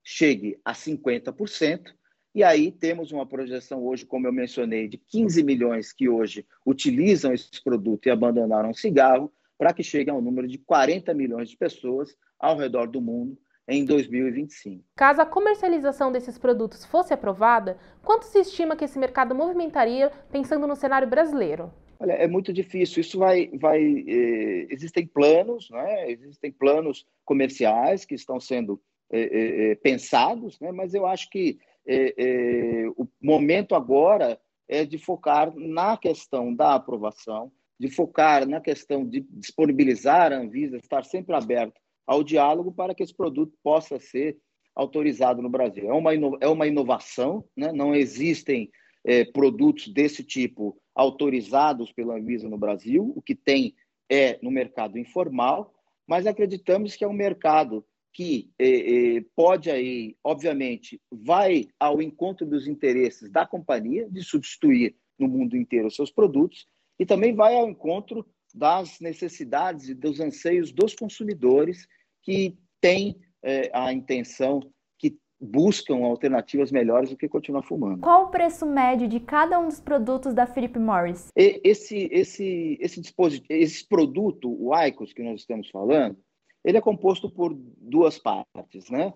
chegue 0.03 0.59
a 0.65 0.73
50%, 0.73 1.95
e 2.33 2.43
aí 2.43 2.71
temos 2.71 3.11
uma 3.11 3.25
projeção 3.25 3.85
hoje, 3.85 4.05
como 4.05 4.27
eu 4.27 4.33
mencionei, 4.33 4.87
de 4.87 4.97
15 4.97 5.43
milhões 5.43 5.93
que 5.93 6.09
hoje 6.09 6.45
utilizam 6.65 7.33
esse 7.33 7.63
produto 7.63 8.07
e 8.07 8.09
abandonaram 8.09 8.71
o 8.71 8.75
cigarro, 8.75 9.31
para 9.57 9.73
que 9.73 9.83
chegue 9.83 10.09
ao 10.09 10.21
número 10.21 10.47
de 10.47 10.57
40 10.57 11.13
milhões 11.13 11.49
de 11.49 11.57
pessoas 11.57 12.15
ao 12.39 12.57
redor 12.57 12.87
do 12.87 12.99
mundo 12.99 13.37
em 13.67 13.85
2025. 13.85 14.83
Caso 14.95 15.21
a 15.21 15.25
comercialização 15.25 16.11
desses 16.11 16.37
produtos 16.37 16.85
fosse 16.85 17.13
aprovada, 17.13 17.77
quanto 18.03 18.25
se 18.25 18.39
estima 18.39 18.75
que 18.75 18.83
esse 18.83 18.99
mercado 18.99 19.33
movimentaria 19.33 20.11
pensando 20.31 20.67
no 20.67 20.75
cenário 20.75 21.07
brasileiro? 21.07 21.71
Olha, 21.99 22.13
é 22.13 22.27
muito 22.27 22.51
difícil. 22.51 22.99
Isso 22.99 23.17
vai, 23.17 23.49
vai 23.53 23.79
eh, 23.79 24.67
existem 24.69 25.07
planos, 25.07 25.69
né? 25.69 26.11
Existem 26.11 26.51
planos 26.51 27.05
comerciais 27.23 28.03
que 28.03 28.15
estão 28.15 28.39
sendo 28.41 28.81
eh, 29.09 29.29
eh, 29.71 29.75
pensados, 29.75 30.59
né? 30.59 30.71
Mas 30.73 30.93
eu 30.93 31.05
acho 31.05 31.29
que 31.29 31.59
é, 31.85 32.13
é, 32.17 32.87
o 32.97 33.07
momento 33.21 33.75
agora 33.75 34.39
é 34.67 34.85
de 34.85 34.97
focar 34.97 35.53
na 35.55 35.97
questão 35.97 36.53
da 36.53 36.75
aprovação, 36.75 37.51
de 37.79 37.89
focar 37.89 38.47
na 38.47 38.61
questão 38.61 39.05
de 39.07 39.21
disponibilizar 39.29 40.31
a 40.31 40.37
Anvisa, 40.37 40.77
estar 40.77 41.03
sempre 41.03 41.35
aberto 41.35 41.79
ao 42.07 42.23
diálogo 42.23 42.71
para 42.71 42.93
que 42.93 43.03
esse 43.03 43.13
produto 43.13 43.53
possa 43.63 43.99
ser 43.99 44.37
autorizado 44.75 45.41
no 45.41 45.49
Brasil. 45.49 45.89
É 45.89 45.93
uma, 45.93 46.11
é 46.41 46.47
uma 46.47 46.67
inovação, 46.67 47.43
né? 47.55 47.71
não 47.71 47.93
existem 47.93 48.71
é, 49.03 49.25
produtos 49.25 49.87
desse 49.87 50.23
tipo 50.23 50.77
autorizados 50.95 51.91
pela 51.91 52.15
Anvisa 52.15 52.47
no 52.47 52.57
Brasil, 52.57 53.11
o 53.15 53.21
que 53.21 53.35
tem 53.35 53.75
é 54.09 54.39
no 54.41 54.51
mercado 54.51 54.97
informal, 54.97 55.73
mas 56.07 56.27
acreditamos 56.27 56.95
que 56.95 57.03
é 57.03 57.07
um 57.07 57.13
mercado 57.13 57.85
que 58.13 58.51
eh, 58.59 59.17
eh, 59.17 59.25
pode 59.35 59.71
aí, 59.71 60.15
obviamente, 60.23 61.01
vai 61.11 61.67
ao 61.79 62.01
encontro 62.01 62.45
dos 62.45 62.67
interesses 62.67 63.29
da 63.29 63.45
companhia 63.45 64.07
de 64.09 64.23
substituir 64.23 64.95
no 65.17 65.27
mundo 65.27 65.57
inteiro 65.57 65.87
os 65.87 65.95
seus 65.95 66.11
produtos 66.11 66.67
e 66.99 67.05
também 67.05 67.33
vai 67.33 67.55
ao 67.55 67.67
encontro 67.67 68.25
das 68.53 68.99
necessidades 68.99 69.89
e 69.89 69.95
dos 69.95 70.19
anseios 70.19 70.71
dos 70.71 70.93
consumidores 70.93 71.87
que 72.21 72.55
têm 72.79 73.19
eh, 73.43 73.71
a 73.73 73.91
intenção 73.91 74.59
que 74.99 75.17
buscam 75.41 76.05
alternativas 76.05 76.71
melhores 76.71 77.09
do 77.09 77.17
que 77.17 77.27
continuar 77.27 77.63
fumando. 77.63 78.01
Qual 78.01 78.25
o 78.25 78.29
preço 78.29 78.63
médio 78.65 79.07
de 79.07 79.19
cada 79.19 79.59
um 79.59 79.67
dos 79.67 79.79
produtos 79.79 80.35
da 80.35 80.45
Philip 80.45 80.77
Morris? 80.77 81.29
Esse, 81.35 82.07
esse, 82.11 82.77
esse, 82.79 83.01
dispositivo, 83.01 83.47
esse 83.49 83.87
produto, 83.87 84.55
o 84.55 84.71
ICOS 84.85 85.13
que 85.13 85.23
nós 85.23 85.41
estamos 85.41 85.69
falando, 85.71 86.15
ele 86.63 86.77
é 86.77 86.81
composto 86.81 87.29
por 87.29 87.53
duas 87.53 88.17
partes, 88.17 88.89
né? 88.89 89.13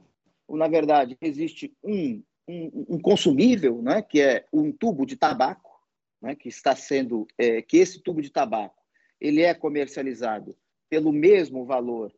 Na 0.50 0.68
verdade, 0.68 1.18
existe 1.22 1.74
um, 1.84 2.22
um, 2.48 2.86
um 2.90 3.00
consumível, 3.00 3.82
né? 3.82 4.02
Que 4.02 4.22
é 4.22 4.46
um 4.52 4.72
tubo 4.72 5.06
de 5.06 5.16
tabaco, 5.16 5.72
né? 6.22 6.36
Que 6.36 6.50
está 6.50 6.76
sendo, 6.76 7.26
é, 7.38 7.62
que 7.62 7.78
esse 7.78 8.02
tubo 8.02 8.22
de 8.22 8.30
tabaco, 8.30 8.76
ele 9.20 9.42
é 9.42 9.54
comercializado 9.54 10.56
pelo 10.90 11.12
mesmo 11.12 11.66
valor 11.66 12.14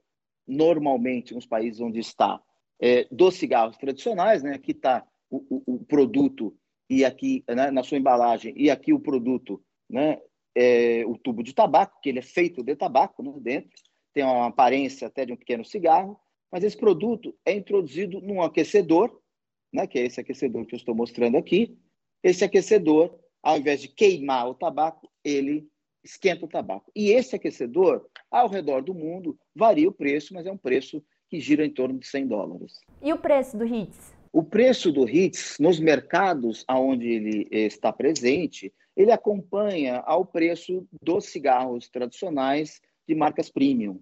normalmente 0.48 1.34
nos 1.34 1.46
países 1.46 1.80
onde 1.80 2.00
está 2.00 2.42
é, 2.80 3.08
dos 3.12 3.36
cigarros 3.36 3.78
tradicionais, 3.78 4.42
né? 4.42 4.56
Aqui 4.56 4.72
está 4.72 5.06
o, 5.30 5.38
o, 5.50 5.76
o, 5.76 5.86
produto 5.86 6.56
e 6.90 7.06
aqui 7.06 7.44
né, 7.48 7.70
na 7.70 7.84
sua 7.84 7.98
embalagem 7.98 8.54
e 8.58 8.72
aqui 8.72 8.94
o 8.94 9.00
produto, 9.00 9.64
né? 9.88 10.20
É, 10.56 11.06
o 11.06 11.16
tubo 11.16 11.44
de 11.44 11.54
tabaco, 11.54 12.00
que 12.02 12.10
ele 12.10 12.20
é 12.20 12.24
feito 12.24 12.64
de 12.64 12.76
tabaco 12.76 13.22
né, 13.22 13.32
dentro 13.40 13.89
tem 14.14 14.24
uma 14.24 14.48
aparência 14.48 15.08
até 15.08 15.26
de 15.26 15.34
um 15.34 15.38
pequeno 15.38 15.64
cigarro, 15.64 16.20
mas 16.52 16.64
esse 16.64 16.78
produto 16.78 17.36
é 17.46 17.54
introduzido 17.54 18.20
num 18.22 18.42
aquecedor, 18.42 19.20
né, 19.72 19.86
que 19.86 20.00
é 20.00 20.06
esse 20.06 20.20
aquecedor 20.20 20.66
que 20.66 20.74
eu 20.74 20.78
estou 20.78 20.96
mostrando 20.96 21.38
aqui. 21.38 21.78
Esse 22.24 22.44
aquecedor, 22.44 23.18
ao 23.42 23.58
invés 23.58 23.82
de 23.82 23.88
queimar 23.88 24.50
o 24.50 24.56
tabaco, 24.56 25.10
ele 25.24 25.68
esquenta 26.04 26.46
o 26.46 26.50
tabaco. 26.50 26.92
E 26.96 27.12
esse 27.12 27.36
aquecedor, 27.36 28.06
ao 28.32 28.50
redor 28.50 28.82
do 28.82 28.94
mundo, 28.94 29.38
varia 29.56 29.88
o 29.88 29.94
preço, 29.94 30.34
mas 30.34 30.46
é 30.46 30.52
um 30.52 30.58
preço 30.58 31.04
que 31.30 31.40
gira 31.40 31.66
em 31.66 31.72
torno 31.72 32.00
de 32.00 32.08
100 32.08 32.28
dólares. 32.28 32.80
E 33.02 33.14
o 33.14 33.18
preço 33.18 33.58
do 33.58 33.66
HITS? 33.66 34.14
O 34.32 34.44
preço 34.44 34.92
do 34.92 35.06
HITS, 35.06 35.58
nos 35.60 35.80
mercados 35.80 36.66
onde 36.70 37.08
ele 37.08 37.48
está 37.52 37.92
presente, 37.92 38.74
ele 38.96 39.12
acompanha 39.12 39.98
ao 40.06 40.26
preço 40.26 40.88
dos 41.02 41.26
cigarros 41.26 41.90
tradicionais 41.90 42.82
de 43.10 43.16
marcas 43.16 43.50
premium. 43.50 44.00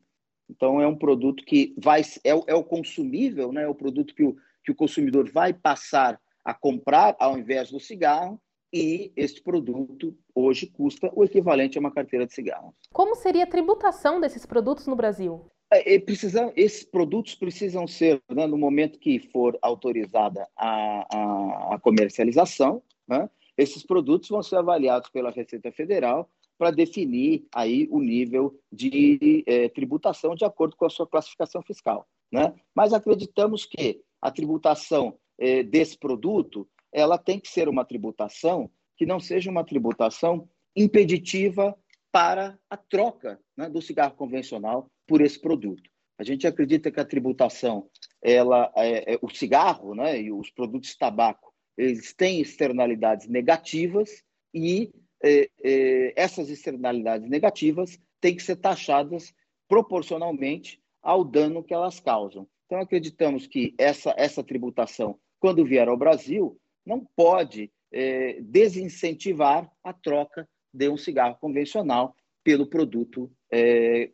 Então, 0.49 0.81
é 0.81 0.87
um 0.87 0.95
produto 0.95 1.43
que 1.45 1.73
vai 1.77 2.01
é, 2.23 2.29
é 2.47 2.55
o 2.55 2.63
consumível, 2.63 3.51
né? 3.51 3.63
é 3.63 3.67
o 3.67 3.75
produto 3.75 4.13
que 4.13 4.23
o, 4.23 4.35
que 4.63 4.71
o 4.71 4.75
consumidor 4.75 5.29
vai 5.31 5.53
passar 5.53 6.19
a 6.43 6.53
comprar 6.53 7.15
ao 7.19 7.37
invés 7.37 7.71
do 7.71 7.79
cigarro, 7.79 8.39
e 8.71 9.13
este 9.15 9.41
produto 9.41 10.13
hoje 10.35 10.67
custa 10.67 11.09
o 11.15 11.23
equivalente 11.23 11.77
a 11.77 11.81
uma 11.81 11.91
carteira 11.91 12.27
de 12.27 12.33
cigarros. 12.33 12.73
Como 12.91 13.15
seria 13.15 13.45
a 13.45 13.47
tributação 13.47 14.19
desses 14.19 14.45
produtos 14.45 14.87
no 14.87 14.95
Brasil? 14.95 15.49
É, 15.71 15.97
precisa, 15.99 16.51
esses 16.55 16.83
produtos 16.83 17.35
precisam 17.35 17.87
ser, 17.87 18.21
né, 18.29 18.45
no 18.45 18.57
momento 18.57 18.99
que 18.99 19.19
for 19.19 19.57
autorizada 19.61 20.47
a, 20.55 21.07
a, 21.17 21.75
a 21.75 21.79
comercialização, 21.79 22.81
né, 23.07 23.29
esses 23.57 23.85
produtos 23.85 24.29
vão 24.29 24.43
ser 24.43 24.57
avaliados 24.57 25.09
pela 25.09 25.31
Receita 25.31 25.71
Federal 25.71 26.29
para 26.57 26.71
definir 26.71 27.45
aí 27.53 27.87
o 27.91 27.99
nível 27.99 28.59
de 28.71 29.43
é, 29.45 29.69
tributação 29.69 30.35
de 30.35 30.43
acordo 30.45 30.75
com 30.75 30.85
a 30.85 30.89
sua 30.89 31.07
classificação 31.07 31.61
fiscal. 31.61 32.07
Né? 32.31 32.53
Mas 32.75 32.93
acreditamos 32.93 33.65
que 33.65 34.01
a 34.21 34.31
tributação 34.31 35.17
é, 35.37 35.63
desse 35.63 35.97
produto 35.97 36.67
ela 36.91 37.17
tem 37.17 37.39
que 37.39 37.49
ser 37.49 37.69
uma 37.69 37.85
tributação 37.85 38.71
que 38.95 39.05
não 39.05 39.19
seja 39.19 39.51
uma 39.51 39.63
tributação 39.63 40.49
impeditiva 40.75 41.77
para 42.11 42.57
a 42.69 42.77
troca 42.77 43.39
né, 43.55 43.69
do 43.69 43.81
cigarro 43.81 44.15
convencional 44.15 44.89
por 45.05 45.21
esse 45.21 45.39
produto. 45.39 45.89
A 46.17 46.23
gente 46.23 46.47
acredita 46.47 46.91
que 46.91 46.99
a 46.99 47.05
tributação, 47.05 47.87
ela, 48.21 48.71
é, 48.75 49.13
é, 49.13 49.19
o 49.21 49.29
cigarro 49.29 49.93
né, 49.93 50.19
e 50.19 50.31
os 50.31 50.49
produtos 50.49 50.89
de 50.89 50.97
tabaco, 50.97 51.53
eles 51.77 52.13
têm 52.13 52.41
externalidades 52.41 53.27
negativas 53.27 54.23
e 54.53 54.91
é, 55.23 55.49
é, 55.63 56.13
essas 56.15 56.49
externalidades 56.49 57.29
negativas 57.29 57.99
têm 58.21 58.35
que 58.35 58.43
ser 58.43 58.57
taxadas 58.57 59.33
proporcionalmente 59.67 60.81
ao 61.01 61.23
dano 61.23 61.63
que 61.63 61.73
elas 61.73 61.99
causam. 61.99 62.47
Então, 62.65 62.79
acreditamos 62.79 63.47
que 63.47 63.73
essa, 63.77 64.13
essa 64.17 64.43
tributação, 64.43 65.17
quando 65.39 65.65
vier 65.65 65.87
ao 65.87 65.97
Brasil, 65.97 66.57
não 66.85 67.05
pode 67.15 67.71
é, 67.91 68.37
desincentivar 68.41 69.69
a 69.83 69.93
troca 69.93 70.47
de 70.73 70.89
um 70.89 70.97
cigarro 70.97 71.37
convencional 71.39 72.13
pelo 72.43 72.65
produto 72.65 73.29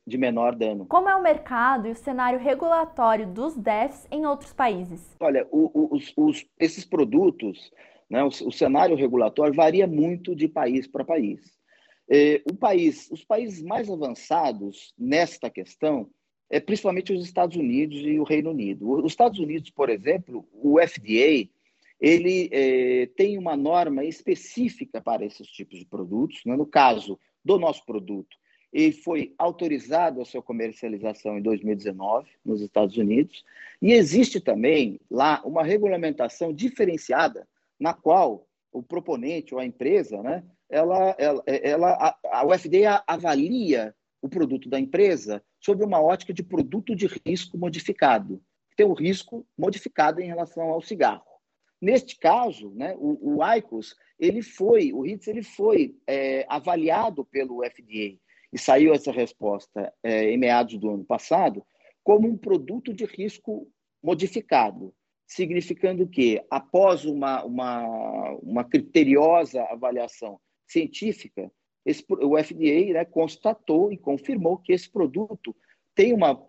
de 0.06 0.18
menor 0.18 0.56
dano. 0.56 0.86
Como 0.86 1.10
é 1.10 1.16
o 1.16 1.22
mercado 1.22 1.88
e 1.88 1.92
o 1.92 1.96
cenário 1.96 2.40
regulatório 2.40 3.28
dos 3.28 3.56
DEFs 3.56 4.08
em 4.12 4.28
outros 4.28 4.54
países? 4.54 5.16
Olha, 5.20 5.48
o, 5.52 5.96
os, 5.96 6.14
os, 6.16 6.46
esses 6.60 6.86
produtos 6.86 7.72
né? 8.14 8.24
O, 8.24 8.28
o, 8.28 8.52
cenário 8.52 8.96
regulatório 8.96 9.56
varia 9.56 9.88
muito 9.88 10.36
de 10.36 10.48
país 10.48 10.86
para 10.86 11.04
país. 11.04 11.42
É, 12.08 12.44
o 12.48 12.54
país, 12.56 13.10
os 13.10 13.26
países 13.26 13.64
mais 13.64 13.90
avançados 13.90 14.94
nesta 14.96 15.50
questão 15.50 16.08
é 16.48 16.60
principalmente 16.60 17.12
os 17.12 17.26
Estados 17.26 17.58
Unidos 17.58 17.98
e 18.02 18.20
o 18.20 18.24
Reino 18.24 18.52
Unido. 18.52 19.04
Os 19.04 19.12
Estados 19.12 19.40
Unidos, 19.40 19.72
por 19.72 19.90
exemplo, 19.90 20.48
o 20.54 20.78
FDA, 20.80 21.50
ele 22.00 22.50
é, 22.52 23.08
tem 23.18 23.36
uma 23.36 23.58
norma 23.58 24.06
específica 24.06 25.02
para 25.02 25.26
esses 25.26 25.48
tipos 25.48 25.80
de 25.80 25.86
produtos. 25.86 26.42
Né? 26.46 26.56
No 26.56 26.68
caso 26.68 27.20
do 27.44 27.58
nosso 27.58 27.84
produto, 27.84 28.38
ele 28.72 28.92
foi 28.92 29.34
autorizado 29.40 30.22
a 30.22 30.26
sua 30.26 30.44
comercialização 30.44 31.40
em 31.40 31.42
2019 31.42 32.30
nos 32.46 32.62
Estados 32.62 32.96
Unidos 32.96 33.44
e 33.82 33.92
existe 33.92 34.40
também 34.40 35.00
lá 35.10 35.42
uma 35.44 35.64
regulamentação 35.64 36.54
diferenciada 36.54 37.48
na 37.84 37.94
qual 37.94 38.48
o 38.72 38.82
proponente 38.82 39.54
ou 39.54 39.60
a 39.60 39.66
empresa, 39.66 40.24
né, 40.24 40.42
ela, 40.70 41.14
ela, 41.20 41.44
ela 41.46 41.90
a, 41.92 42.40
a 42.40 42.48
UFDA 42.48 43.04
avalia 43.06 43.94
o 44.22 44.30
produto 44.30 44.70
da 44.70 44.80
empresa 44.80 45.44
sob 45.60 45.84
uma 45.84 46.02
ótica 46.02 46.34
de 46.34 46.42
produto 46.42 46.96
de 46.96 47.08
risco 47.28 47.58
modificado, 47.58 48.42
tem 48.78 48.86
o 48.86 48.94
risco 48.94 49.46
modificado 49.58 50.22
em 50.22 50.28
relação 50.28 50.64
ao 50.64 50.82
cigarro. 50.82 51.26
Neste 51.82 52.18
caso, 52.18 52.72
né, 52.74 52.96
o, 52.98 53.36
o 53.36 53.54
ICOS, 53.58 53.98
ele 54.18 54.42
foi, 54.42 54.94
o 54.94 55.02
RITS, 55.02 55.28
ele 55.28 55.44
foi 55.44 55.94
é, 56.08 56.46
avaliado 56.48 57.26
pelo 57.26 57.66
FDA 57.66 58.18
e 58.54 58.58
saiu 58.58 58.94
essa 58.94 59.12
resposta 59.12 59.94
é, 60.02 60.32
em 60.32 60.38
meados 60.38 60.78
do 60.78 60.90
ano 60.90 61.04
passado 61.04 61.66
como 62.02 62.30
um 62.30 62.38
produto 62.38 62.94
de 62.94 63.04
risco 63.04 63.70
modificado 64.02 64.94
significando 65.34 66.08
que, 66.08 66.44
após 66.50 67.06
uma, 67.06 67.44
uma, 67.44 68.32
uma 68.42 68.64
criteriosa 68.64 69.64
avaliação 69.64 70.40
científica, 70.68 71.52
esse, 71.86 72.06
o 72.10 72.38
FDA 72.42 72.94
né, 72.94 73.06
constatou 73.06 73.92
e 73.92 73.98
confirmou 73.98 74.58
que 74.58 74.72
esse 74.72 74.90
produto 74.90 75.56
tem 75.96 76.14
uma, 76.14 76.40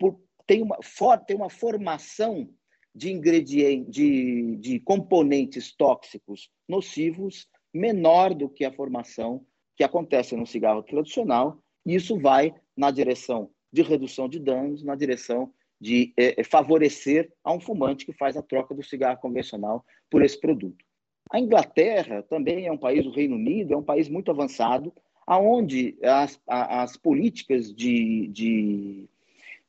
tem 0.45 0.61
uma, 0.61 0.77
for, 0.83 1.17
tem 1.19 1.35
uma 1.35 1.49
formação 1.49 2.47
de 2.93 3.11
ingredientes, 3.11 3.91
de, 3.91 4.55
de 4.57 4.79
componentes 4.79 5.75
tóxicos 5.75 6.49
nocivos 6.67 7.47
menor 7.73 8.33
do 8.33 8.47
que 8.47 8.63
a 8.63 8.71
formação 8.71 9.45
que 9.75 9.83
acontece 9.83 10.35
no 10.35 10.45
cigarro 10.45 10.81
tradicional, 10.83 11.59
e 11.85 11.95
isso 11.95 12.17
vai 12.17 12.53
na 12.77 12.91
direção 12.91 13.49
de 13.73 13.81
redução 13.81 14.29
de 14.29 14.39
danos, 14.39 14.83
na 14.83 14.95
direção 14.95 15.51
de 15.85 16.11
é, 16.17 16.41
é, 16.41 16.43
favorecer 16.43 17.31
a 17.43 17.53
um 17.53 17.59
fumante 17.59 18.07
que 18.07 18.11
faz 18.11 18.35
a 18.35 18.41
troca 18.41 18.73
do 18.73 18.81
cigarro 18.81 19.19
convencional 19.19 19.85
por 20.09 20.23
esse 20.23 20.39
produto. 20.39 20.83
A 21.29 21.39
Inglaterra 21.39 22.23
também 22.23 22.65
é 22.65 22.71
um 22.71 22.77
país, 22.77 23.05
o 23.05 23.11
Reino 23.11 23.35
Unido 23.35 23.71
é 23.71 23.77
um 23.77 23.83
país 23.83 24.09
muito 24.09 24.31
avançado, 24.31 24.91
aonde 25.27 25.95
as, 26.01 26.41
as 26.47 26.97
políticas 26.97 27.71
de, 27.71 28.27
de, 28.29 29.05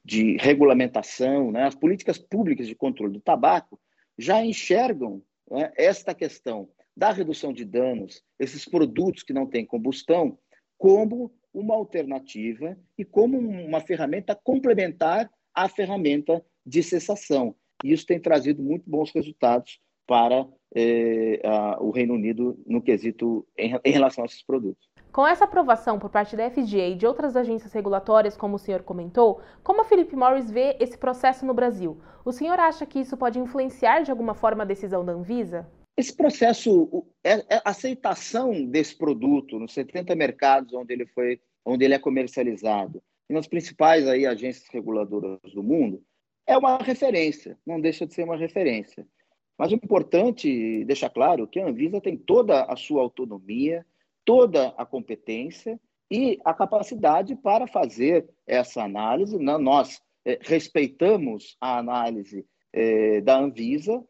de 0.02 0.38
regulamentação, 0.38 1.52
né, 1.52 1.64
as 1.64 1.74
políticas 1.74 2.16
públicas 2.16 2.66
de 2.66 2.74
controle 2.74 3.12
do 3.12 3.20
tabaco 3.20 3.78
já 4.16 4.42
enxergam 4.42 5.22
né, 5.50 5.70
esta 5.76 6.14
questão 6.14 6.66
da 6.96 7.12
redução 7.12 7.52
de 7.52 7.66
danos, 7.66 8.22
esses 8.38 8.64
produtos 8.64 9.22
que 9.22 9.34
não 9.34 9.46
têm 9.46 9.66
combustão, 9.66 10.38
como 10.78 11.30
uma 11.52 11.74
alternativa 11.74 12.74
e 12.96 13.04
como 13.04 13.38
uma 13.38 13.80
ferramenta 13.80 14.34
complementar 14.34 15.30
à 15.56 15.68
ferramenta 15.68 16.44
de 16.64 16.82
cessação. 16.82 17.54
E 17.82 17.92
isso 17.92 18.06
tem 18.06 18.20
trazido 18.20 18.62
muito 18.62 18.88
bons 18.88 19.10
resultados 19.12 19.80
para 20.06 20.46
eh, 20.74 21.40
a, 21.44 21.82
o 21.82 21.90
Reino 21.90 22.14
Unido 22.14 22.58
no 22.66 22.80
quesito 22.82 23.46
em, 23.58 23.74
em 23.84 23.90
relação 23.90 24.22
a 24.22 24.26
esses 24.26 24.42
produtos. 24.42 24.88
Com 25.12 25.26
essa 25.26 25.44
aprovação 25.44 25.98
por 25.98 26.10
parte 26.10 26.36
da 26.36 26.50
FDA 26.50 26.88
e 26.88 26.94
de 26.94 27.06
outras 27.06 27.36
agências 27.36 27.72
regulatórias, 27.72 28.36
como 28.36 28.56
o 28.56 28.58
senhor 28.58 28.82
comentou, 28.82 29.40
como 29.64 29.80
a 29.80 29.84
Philip 29.84 30.14
Morris 30.14 30.50
vê 30.50 30.76
esse 30.78 30.98
processo 30.98 31.46
no 31.46 31.54
Brasil? 31.54 31.98
O 32.24 32.32
senhor 32.32 32.60
acha 32.60 32.84
que 32.84 33.00
isso 33.00 33.16
pode 33.16 33.38
influenciar 33.38 34.02
de 34.02 34.10
alguma 34.10 34.34
forma 34.34 34.62
a 34.62 34.66
decisão 34.66 35.04
da 35.04 35.12
Anvisa? 35.12 35.66
Esse 35.96 36.14
processo, 36.14 37.06
é, 37.24 37.32
é 37.48 37.62
a 37.64 37.70
aceitação 37.70 38.66
desse 38.66 38.94
produto 38.94 39.58
nos 39.58 39.72
70 39.72 40.14
mercados 40.14 40.74
onde 40.74 40.92
ele 40.92 41.06
foi, 41.06 41.40
onde 41.64 41.86
ele 41.86 41.94
é 41.94 41.98
comercializado, 41.98 43.02
e 43.28 43.32
nas 43.32 43.46
principais 43.46 44.06
aí 44.06 44.26
agências 44.26 44.68
reguladoras 44.70 45.40
do 45.52 45.62
mundo, 45.62 46.02
é 46.46 46.56
uma 46.56 46.78
referência, 46.78 47.58
não 47.66 47.80
deixa 47.80 48.06
de 48.06 48.14
ser 48.14 48.22
uma 48.22 48.36
referência. 48.36 49.06
Mas 49.58 49.72
o 49.72 49.74
importante 49.74 50.84
deixar 50.84 51.10
claro 51.10 51.48
que 51.48 51.58
a 51.58 51.66
Anvisa 51.66 52.00
tem 52.00 52.16
toda 52.16 52.64
a 52.64 52.76
sua 52.76 53.02
autonomia, 53.02 53.84
toda 54.24 54.68
a 54.76 54.84
competência 54.84 55.80
e 56.10 56.38
a 56.44 56.52
capacidade 56.52 57.34
para 57.34 57.66
fazer 57.66 58.28
essa 58.46 58.82
análise. 58.82 59.38
Nós 59.38 60.00
é, 60.24 60.38
respeitamos 60.42 61.56
a 61.60 61.78
análise 61.78 62.46
é, 62.72 63.20
da 63.22 63.38
Anvisa 63.38 64.04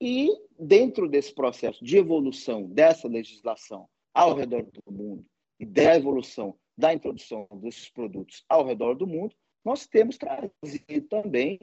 e, 0.00 0.28
dentro 0.58 1.08
desse 1.08 1.34
processo 1.34 1.82
de 1.84 1.96
evolução 1.96 2.64
dessa 2.64 3.08
legislação 3.08 3.88
ao 4.12 4.34
redor 4.34 4.64
do 4.64 4.92
mundo 4.92 5.24
e 5.58 5.64
da 5.64 5.96
evolução 5.96 6.56
da 6.76 6.92
introdução 6.92 7.46
desses 7.52 7.88
produtos 7.90 8.44
ao 8.48 8.64
redor 8.64 8.94
do 8.94 9.06
mundo, 9.06 9.34
nós 9.64 9.86
temos 9.86 10.18
trazido 10.18 11.08
também 11.08 11.58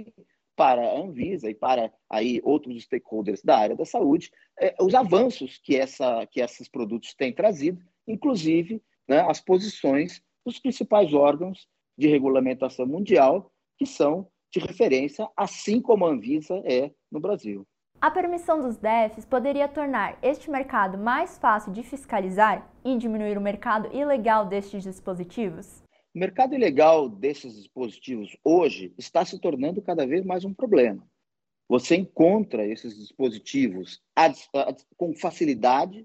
para 0.56 0.82
a 0.82 1.00
Anvisa 1.00 1.50
e 1.50 1.56
para 1.56 1.92
aí 2.10 2.42
outros 2.44 2.84
stakeholders 2.84 3.42
da 3.42 3.58
área 3.58 3.76
da 3.76 3.86
saúde 3.86 4.32
é, 4.60 4.76
os 4.80 4.94
avanços 4.94 5.60
que, 5.64 5.76
essa, 5.76 6.26
que 6.28 6.42
esses 6.42 6.68
produtos 6.68 7.14
têm 7.16 7.34
trazido, 7.34 7.82
inclusive 8.08 8.82
né, 9.08 9.22
as 9.22 9.42
posições 9.42 10.22
dos 10.46 10.60
principais 10.60 11.14
órgãos 11.14 11.68
de 11.98 12.08
regulamentação 12.08 12.86
mundial 12.86 13.52
que 13.78 13.86
são 13.86 14.28
de 14.52 14.60
referência, 14.60 15.28
assim 15.36 15.82
como 15.82 16.06
a 16.06 16.10
Anvisa 16.10 16.62
é 16.66 16.92
no 17.12 17.20
Brasil. 17.20 17.66
A 18.02 18.10
permissão 18.10 18.60
dos 18.60 18.78
DEFs 18.78 19.26
poderia 19.26 19.68
tornar 19.68 20.18
este 20.24 20.50
mercado 20.50 20.98
mais 20.98 21.38
fácil 21.38 21.72
de 21.72 21.84
fiscalizar 21.84 22.68
e 22.84 22.98
diminuir 22.98 23.38
o 23.38 23.42
mercado 23.42 23.96
ilegal 23.96 24.44
destes 24.44 24.82
dispositivos? 24.82 25.84
O 26.16 26.18
mercado 26.18 26.56
ilegal 26.56 27.08
desses 27.08 27.54
dispositivos 27.54 28.36
hoje 28.44 28.92
está 28.98 29.24
se 29.24 29.40
tornando 29.40 29.84
cada 29.84 30.08
vez 30.08 30.26
mais 30.26 30.44
um 30.44 30.52
problema. 30.52 31.08
Você 31.70 31.96
encontra 31.96 32.66
esses 32.66 32.98
dispositivos 32.98 34.02
com 34.98 35.14
facilidade 35.14 36.04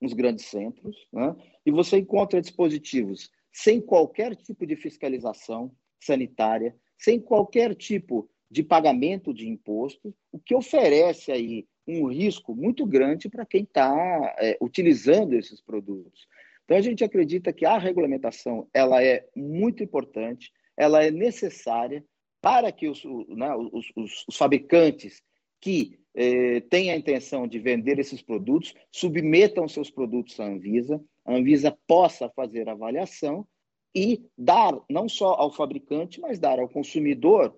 nos 0.00 0.14
grandes 0.14 0.46
centros, 0.46 0.96
né? 1.12 1.32
e 1.64 1.70
você 1.70 1.98
encontra 1.98 2.40
dispositivos 2.40 3.30
sem 3.52 3.80
qualquer 3.80 4.34
tipo 4.34 4.66
de 4.66 4.74
fiscalização 4.74 5.70
sanitária, 6.02 6.74
sem 6.98 7.20
qualquer 7.20 7.76
tipo 7.76 8.28
de 8.50 8.62
pagamento 8.62 9.34
de 9.34 9.48
imposto, 9.48 10.14
o 10.32 10.38
que 10.38 10.54
oferece 10.54 11.32
aí 11.32 11.66
um 11.86 12.06
risco 12.06 12.54
muito 12.54 12.84
grande 12.84 13.28
para 13.28 13.46
quem 13.46 13.62
está 13.62 14.34
é, 14.38 14.56
utilizando 14.60 15.34
esses 15.34 15.60
produtos. 15.60 16.26
Então, 16.64 16.76
a 16.76 16.80
gente 16.80 17.04
acredita 17.04 17.52
que 17.52 17.64
a 17.64 17.78
regulamentação 17.78 18.68
ela 18.74 19.02
é 19.02 19.24
muito 19.36 19.82
importante, 19.82 20.52
ela 20.76 21.04
é 21.04 21.10
necessária 21.10 22.04
para 22.40 22.70
que 22.72 22.88
os, 22.88 23.02
né, 23.28 23.54
os, 23.72 23.90
os, 23.96 24.36
fabricantes 24.36 25.22
que 25.60 25.98
eh, 26.14 26.60
têm 26.68 26.90
a 26.90 26.96
intenção 26.96 27.46
de 27.46 27.58
vender 27.58 27.98
esses 27.98 28.20
produtos 28.20 28.74
submetam 28.90 29.68
seus 29.68 29.90
produtos 29.90 30.38
à 30.38 30.44
Anvisa, 30.44 31.02
a 31.24 31.34
Anvisa 31.34 31.76
possa 31.86 32.28
fazer 32.30 32.68
avaliação 32.68 33.46
e 33.94 34.22
dar, 34.36 34.78
não 34.90 35.08
só 35.08 35.34
ao 35.34 35.50
fabricante, 35.50 36.20
mas 36.20 36.38
dar 36.38 36.58
ao 36.58 36.68
consumidor 36.68 37.56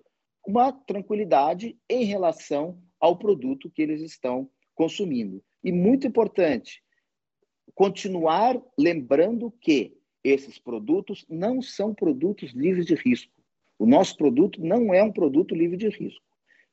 uma 0.49 0.71
tranquilidade 0.71 1.77
em 1.87 2.05
relação 2.05 2.81
ao 2.99 3.15
produto 3.19 3.69
que 3.69 3.83
eles 3.83 4.01
estão 4.01 4.49
consumindo. 4.73 5.43
E 5.63 5.71
muito 5.71 6.07
importante, 6.07 6.83
continuar 7.75 8.59
lembrando 8.75 9.51
que 9.61 9.95
esses 10.23 10.57
produtos 10.57 11.23
não 11.29 11.61
são 11.61 11.93
produtos 11.93 12.49
livres 12.51 12.87
de 12.87 12.95
risco. 12.95 13.31
O 13.77 13.85
nosso 13.85 14.17
produto 14.17 14.59
não 14.59 14.91
é 14.91 15.03
um 15.03 15.11
produto 15.11 15.53
livre 15.53 15.77
de 15.77 15.87
risco. 15.87 16.25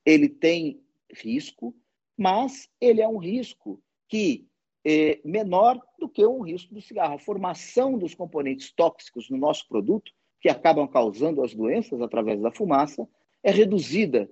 Ele 0.06 0.30
tem 0.30 0.80
risco, 1.12 1.76
mas 2.16 2.70
ele 2.80 3.02
é 3.02 3.08
um 3.08 3.18
risco 3.18 3.78
que 4.08 4.48
é 4.86 5.20
menor 5.22 5.78
do 5.98 6.08
que 6.08 6.24
um 6.24 6.40
risco 6.40 6.72
do 6.72 6.80
cigarro. 6.80 7.16
A 7.16 7.18
formação 7.18 7.98
dos 7.98 8.14
componentes 8.14 8.72
tóxicos 8.72 9.28
no 9.28 9.36
nosso 9.36 9.68
produto, 9.68 10.10
que 10.40 10.48
acabam 10.48 10.88
causando 10.88 11.42
as 11.42 11.54
doenças 11.54 12.00
através 12.00 12.40
da 12.40 12.50
fumaça, 12.50 13.06
é 13.46 13.50
reduzida 13.52 14.28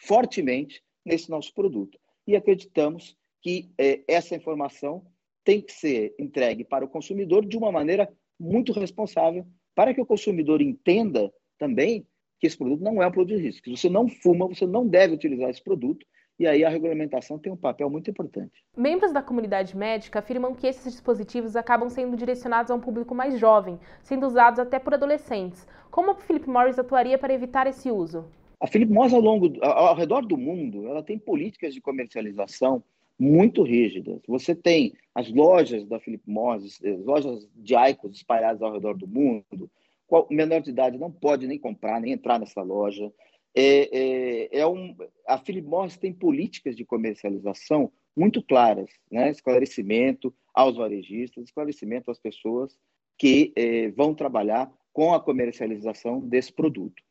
fortemente 0.00 0.82
nesse 1.04 1.28
nosso 1.28 1.52
produto. 1.52 1.98
E 2.26 2.34
acreditamos 2.34 3.14
que 3.42 3.70
é, 3.76 4.02
essa 4.08 4.34
informação 4.34 5.06
tem 5.44 5.60
que 5.60 5.72
ser 5.72 6.14
entregue 6.18 6.64
para 6.64 6.84
o 6.84 6.88
consumidor 6.88 7.44
de 7.44 7.58
uma 7.58 7.70
maneira 7.70 8.10
muito 8.40 8.72
responsável, 8.72 9.46
para 9.74 9.92
que 9.92 10.00
o 10.00 10.06
consumidor 10.06 10.62
entenda 10.62 11.30
também 11.58 12.06
que 12.40 12.46
esse 12.46 12.56
produto 12.56 12.82
não 12.82 13.02
é 13.02 13.06
um 13.06 13.12
produto 13.12 13.36
de 13.36 13.42
risco. 13.42 13.64
Se 13.64 13.76
você 13.76 13.90
não 13.90 14.08
fuma, 14.08 14.48
você 14.48 14.66
não 14.66 14.88
deve 14.88 15.14
utilizar 15.14 15.50
esse 15.50 15.62
produto. 15.62 16.04
E 16.38 16.46
aí 16.46 16.64
a 16.64 16.68
regulamentação 16.68 17.38
tem 17.38 17.50
um 17.50 17.56
papel 17.56 17.88
muito 17.88 18.10
importante. 18.10 18.62
Membros 18.76 19.10
da 19.10 19.22
comunidade 19.22 19.74
médica 19.74 20.18
afirmam 20.18 20.54
que 20.54 20.66
esses 20.66 20.92
dispositivos 20.92 21.56
acabam 21.56 21.88
sendo 21.88 22.16
direcionados 22.16 22.70
a 22.70 22.74
um 22.74 22.80
público 22.80 23.14
mais 23.14 23.38
jovem, 23.38 23.78
sendo 24.02 24.26
usados 24.26 24.60
até 24.60 24.78
por 24.78 24.92
adolescentes. 24.92 25.66
Como 25.90 26.10
a 26.10 26.14
Philip 26.14 26.48
Morris 26.48 26.78
atuaria 26.78 27.16
para 27.16 27.32
evitar 27.32 27.66
esse 27.66 27.90
uso? 27.90 28.26
A 28.60 28.66
Philip 28.66 28.92
Morris, 28.92 29.14
ao, 29.14 29.20
longo, 29.20 29.50
ao 29.64 29.94
redor 29.94 30.26
do 30.26 30.36
mundo, 30.36 30.86
ela 30.86 31.02
tem 31.02 31.18
políticas 31.18 31.72
de 31.72 31.80
comercialização 31.80 32.82
muito 33.18 33.62
rígidas. 33.62 34.20
Você 34.28 34.54
tem 34.54 34.92
as 35.14 35.32
lojas 35.32 35.86
da 35.86 35.98
Philip 35.98 36.22
Morris, 36.26 36.78
as 36.84 37.04
lojas 37.04 37.48
de 37.54 37.74
Icos 37.74 38.14
espalhadas 38.14 38.60
ao 38.60 38.72
redor 38.72 38.94
do 38.94 39.06
mundo. 39.06 39.70
O 40.08 40.26
menor 40.30 40.60
de 40.60 40.70
idade 40.70 40.98
não 40.98 41.10
pode 41.10 41.46
nem 41.46 41.58
comprar, 41.58 42.00
nem 42.00 42.12
entrar 42.12 42.38
nessa 42.38 42.62
loja. 42.62 43.10
É, 43.56 44.50
é, 44.52 44.60
é 44.60 44.66
um, 44.66 44.94
a 45.26 45.38
Philip 45.38 45.66
Morris 45.66 45.96
tem 45.96 46.12
políticas 46.12 46.76
de 46.76 46.84
comercialização 46.84 47.90
muito 48.14 48.42
claras, 48.42 48.90
né? 49.10 49.30
esclarecimento 49.30 50.34
aos 50.54 50.76
varejistas, 50.76 51.44
esclarecimento 51.44 52.10
às 52.10 52.18
pessoas 52.18 52.76
que 53.18 53.52
é, 53.56 53.90
vão 53.90 54.14
trabalhar 54.14 54.70
com 54.92 55.14
a 55.14 55.20
comercialização 55.20 56.20
desse 56.20 56.52
produto. 56.52 57.02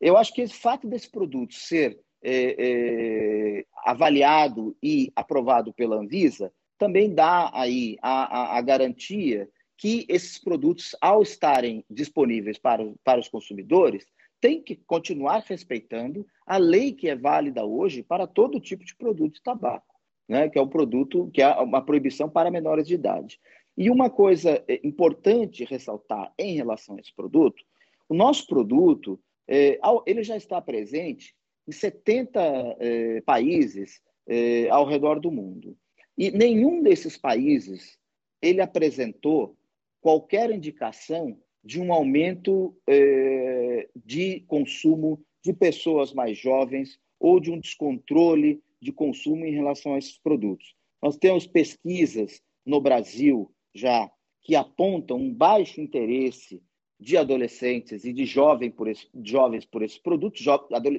Eu 0.00 0.16
acho 0.16 0.34
que 0.34 0.42
o 0.42 0.48
fato 0.48 0.86
desse 0.86 1.10
produto 1.10 1.54
ser 1.54 1.98
é, 2.22 2.56
é, 2.58 3.66
avaliado 3.84 4.76
e 4.82 5.12
aprovado 5.14 5.72
pela 5.74 5.96
Anvisa, 5.96 6.52
também 6.78 7.14
dá 7.14 7.50
aí 7.52 7.96
a, 8.02 8.54
a, 8.54 8.58
a, 8.58 8.60
garantia 8.62 9.48
que 9.76 10.06
esses 10.08 10.38
produtos, 10.38 10.96
ao 11.00 11.22
estarem 11.22 11.84
disponíveis 11.88 12.58
para, 12.58 12.90
para 13.04 13.20
os 13.20 13.28
consumidores, 13.28 14.06
têm 14.44 14.60
que 14.60 14.76
continuar 14.76 15.42
respeitando 15.46 16.26
a 16.46 16.58
lei 16.58 16.92
que 16.92 17.08
é 17.08 17.16
válida 17.16 17.64
hoje 17.64 18.02
para 18.02 18.26
todo 18.26 18.60
tipo 18.60 18.84
de 18.84 18.94
produto 18.94 19.36
de 19.36 19.42
tabaco, 19.42 19.94
né? 20.28 20.50
que 20.50 20.58
é 20.58 20.60
um 20.60 20.68
produto 20.68 21.30
que 21.32 21.40
é 21.40 21.48
uma 21.54 21.80
proibição 21.80 22.28
para 22.28 22.50
menores 22.50 22.86
de 22.86 22.92
idade. 22.92 23.40
E 23.74 23.88
uma 23.88 24.10
coisa 24.10 24.62
é, 24.68 24.86
importante 24.86 25.64
ressaltar 25.64 26.30
em 26.38 26.56
relação 26.56 26.94
a 26.96 27.00
esse 27.00 27.10
produto, 27.16 27.64
o 28.06 28.14
nosso 28.14 28.46
produto, 28.46 29.18
é, 29.48 29.80
ele 30.04 30.22
já 30.22 30.36
está 30.36 30.60
presente 30.60 31.34
em 31.66 31.72
70 31.72 32.76
eh, 32.78 33.22
países 33.22 34.02
eh, 34.28 34.68
ao 34.68 34.84
redor 34.84 35.18
do 35.18 35.32
mundo. 35.32 35.74
E 36.18 36.30
nenhum 36.30 36.82
desses 36.82 37.16
países 37.16 37.98
ele 38.42 38.60
apresentou 38.60 39.56
qualquer 40.02 40.50
indicação 40.50 41.38
de 41.64 41.80
um 41.80 41.92
aumento 41.92 42.76
eh, 42.86 43.88
de 43.96 44.40
consumo 44.40 45.24
de 45.42 45.52
pessoas 45.52 46.12
mais 46.12 46.36
jovens 46.36 46.98
ou 47.18 47.40
de 47.40 47.50
um 47.50 47.58
descontrole 47.58 48.62
de 48.80 48.92
consumo 48.92 49.46
em 49.46 49.52
relação 49.52 49.94
a 49.94 49.98
esses 49.98 50.18
produtos. 50.18 50.74
Nós 51.02 51.16
temos 51.16 51.46
pesquisas 51.46 52.42
no 52.66 52.80
Brasil 52.80 53.50
já 53.74 54.10
que 54.42 54.54
apontam 54.54 55.16
um 55.16 55.32
baixo 55.32 55.80
interesse 55.80 56.62
de 57.00 57.16
adolescentes 57.16 58.04
e 58.04 58.12
de 58.12 58.24
jovem 58.24 58.70
por 58.70 58.88
esse, 58.88 59.08
jovens 59.22 59.64
por 59.64 59.82
esse 59.82 60.00
produto, 60.00 60.42
jo, 60.42 60.52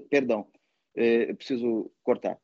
perdão, 0.09 0.47
eu 0.95 1.35
preciso 1.35 1.91
cortar. 2.03 2.39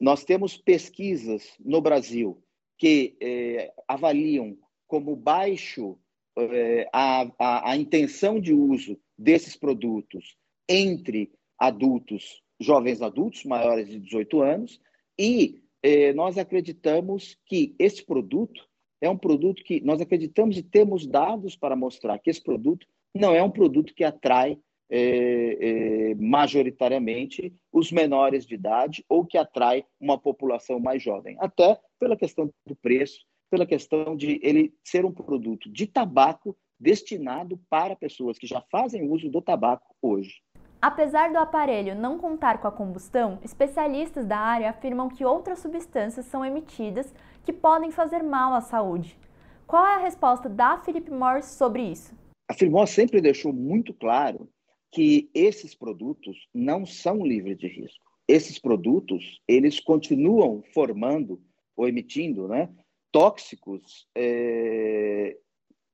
Nós 0.00 0.24
temos 0.24 0.56
pesquisas 0.56 1.54
no 1.58 1.80
Brasil 1.80 2.42
que 2.76 3.16
é, 3.20 3.72
avaliam 3.88 4.58
como 4.86 5.16
baixo 5.16 5.98
é, 6.38 6.88
a, 6.92 7.30
a, 7.38 7.70
a 7.70 7.76
intenção 7.76 8.40
de 8.40 8.52
uso 8.52 8.98
desses 9.18 9.56
produtos 9.56 10.36
entre 10.68 11.30
adultos, 11.58 12.42
jovens 12.60 13.00
adultos 13.00 13.44
maiores 13.44 13.88
de 13.88 13.98
18 13.98 14.42
anos, 14.42 14.80
e 15.18 15.62
eh, 15.82 16.12
nós 16.12 16.36
acreditamos 16.36 17.38
que 17.46 17.74
esse 17.78 18.04
produto 18.04 18.68
é 19.00 19.08
um 19.08 19.16
produto 19.16 19.62
que 19.62 19.80
nós 19.80 20.00
acreditamos 20.00 20.56
e 20.56 20.62
temos 20.62 21.06
dados 21.06 21.56
para 21.56 21.76
mostrar 21.76 22.18
que 22.18 22.30
esse 22.30 22.42
produto 22.42 22.86
não 23.14 23.34
é 23.34 23.42
um 23.42 23.50
produto 23.50 23.94
que 23.94 24.04
atrai 24.04 24.58
eh, 24.90 25.58
eh, 25.60 26.14
majoritariamente 26.16 27.54
os 27.72 27.90
menores 27.90 28.46
de 28.46 28.54
idade 28.54 29.04
ou 29.08 29.24
que 29.24 29.38
atrai 29.38 29.84
uma 30.00 30.18
população 30.18 30.78
mais 30.78 31.02
jovem, 31.02 31.36
até 31.40 31.78
pela 31.98 32.16
questão 32.16 32.52
do 32.66 32.76
preço, 32.76 33.20
pela 33.50 33.66
questão 33.66 34.16
de 34.16 34.40
ele 34.42 34.74
ser 34.84 35.04
um 35.04 35.12
produto 35.12 35.70
de 35.70 35.86
tabaco 35.86 36.56
destinado 36.78 37.58
para 37.70 37.96
pessoas 37.96 38.38
que 38.38 38.46
já 38.46 38.60
fazem 38.70 39.10
uso 39.10 39.30
do 39.30 39.40
tabaco 39.40 39.94
hoje. 40.02 40.42
Apesar 40.80 41.32
do 41.32 41.38
aparelho 41.38 41.94
não 41.94 42.18
contar 42.18 42.60
com 42.60 42.68
a 42.68 42.72
combustão, 42.72 43.38
especialistas 43.42 44.26
da 44.26 44.38
área 44.38 44.70
afirmam 44.70 45.08
que 45.08 45.24
outras 45.24 45.58
substâncias 45.58 46.26
são 46.26 46.44
emitidas 46.44 47.12
que 47.44 47.52
podem 47.52 47.90
fazer 47.90 48.22
mal 48.22 48.52
à 48.52 48.60
saúde. 48.60 49.18
Qual 49.66 49.84
é 49.84 49.94
a 49.94 49.98
resposta 49.98 50.48
da 50.48 50.78
Philip 50.78 51.10
Morris 51.10 51.46
sobre 51.46 51.82
isso? 51.82 52.14
A 52.48 52.54
Philip 52.54 52.72
Morris 52.72 52.90
sempre 52.90 53.20
deixou 53.20 53.52
muito 53.52 53.92
claro 53.94 54.48
que 54.92 55.28
esses 55.34 55.74
produtos 55.74 56.46
não 56.54 56.86
são 56.86 57.26
livres 57.26 57.58
de 57.58 57.66
risco. 57.66 58.04
Esses 58.28 58.58
produtos, 58.58 59.40
eles 59.48 59.80
continuam 59.80 60.62
formando 60.72 61.40
ou 61.76 61.88
emitindo 61.88 62.46
né, 62.46 62.68
tóxicos 63.12 64.06
é, 64.14 65.36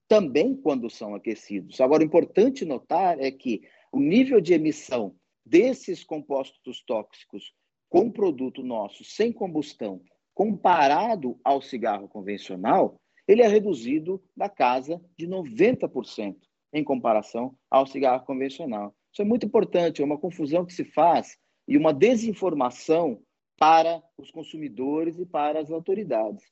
também 0.09 0.55
quando 0.55 0.91
são 0.91 1.15
aquecidos. 1.15 1.81
Agora, 1.81 2.05
importante 2.05 2.65
notar 2.65 3.19
é 3.21 3.31
que 3.31 3.63
o 3.93 4.01
nível 4.01 4.41
de 4.41 4.55
emissão 4.55 5.15
desses 5.45 6.05
compostos 6.05 6.83
tóxicos 6.85 7.53
com 7.89 8.11
produto 8.11 8.63
nosso 8.63 9.05
sem 9.05 9.33
combustão, 9.33 10.01
comparado 10.35 11.39
ao 11.45 11.61
cigarro 11.61 12.09
convencional, 12.09 12.99
ele 13.29 13.43
é 13.43 13.49
reduzido 13.49 14.23
da 14.37 14.49
casa 14.49 15.01
de 15.17 15.29
90% 15.29 16.37
em 16.73 16.83
comparação 16.83 17.55
ao 17.71 17.87
cigarro 17.87 18.25
convencional. 18.25 18.95
Isso 19.13 19.21
é 19.21 19.25
muito 19.25 19.45
importante, 19.45 20.01
é 20.01 20.05
uma 20.05 20.19
confusão 20.19 20.65
que 20.65 20.73
se 20.73 20.85
faz 20.85 21.37
e 21.69 21.77
uma 21.77 21.93
desinformação 21.93 23.23
para 23.59 24.03
os 24.17 24.31
consumidores 24.31 25.19
e 25.19 25.27
para 25.27 25.61
as 25.61 25.71
autoridades. 25.71 26.45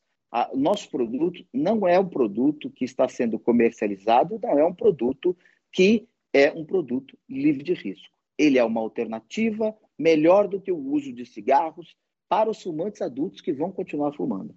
Nosso 0.54 0.88
produto 0.90 1.44
não 1.52 1.88
é 1.88 1.98
um 1.98 2.08
produto 2.08 2.70
que 2.70 2.84
está 2.84 3.08
sendo 3.08 3.38
comercializado, 3.38 4.38
não 4.42 4.58
é 4.58 4.64
um 4.64 4.74
produto 4.74 5.36
que 5.72 6.08
é 6.32 6.52
um 6.52 6.64
produto 6.64 7.18
livre 7.28 7.64
de 7.64 7.74
risco. 7.74 8.14
Ele 8.38 8.58
é 8.58 8.64
uma 8.64 8.80
alternativa 8.80 9.76
melhor 9.98 10.46
do 10.46 10.60
que 10.60 10.70
o 10.70 10.78
uso 10.78 11.12
de 11.12 11.26
cigarros 11.26 11.96
para 12.28 12.48
os 12.48 12.62
fumantes 12.62 13.02
adultos 13.02 13.40
que 13.40 13.52
vão 13.52 13.72
continuar 13.72 14.12
fumando. 14.12 14.54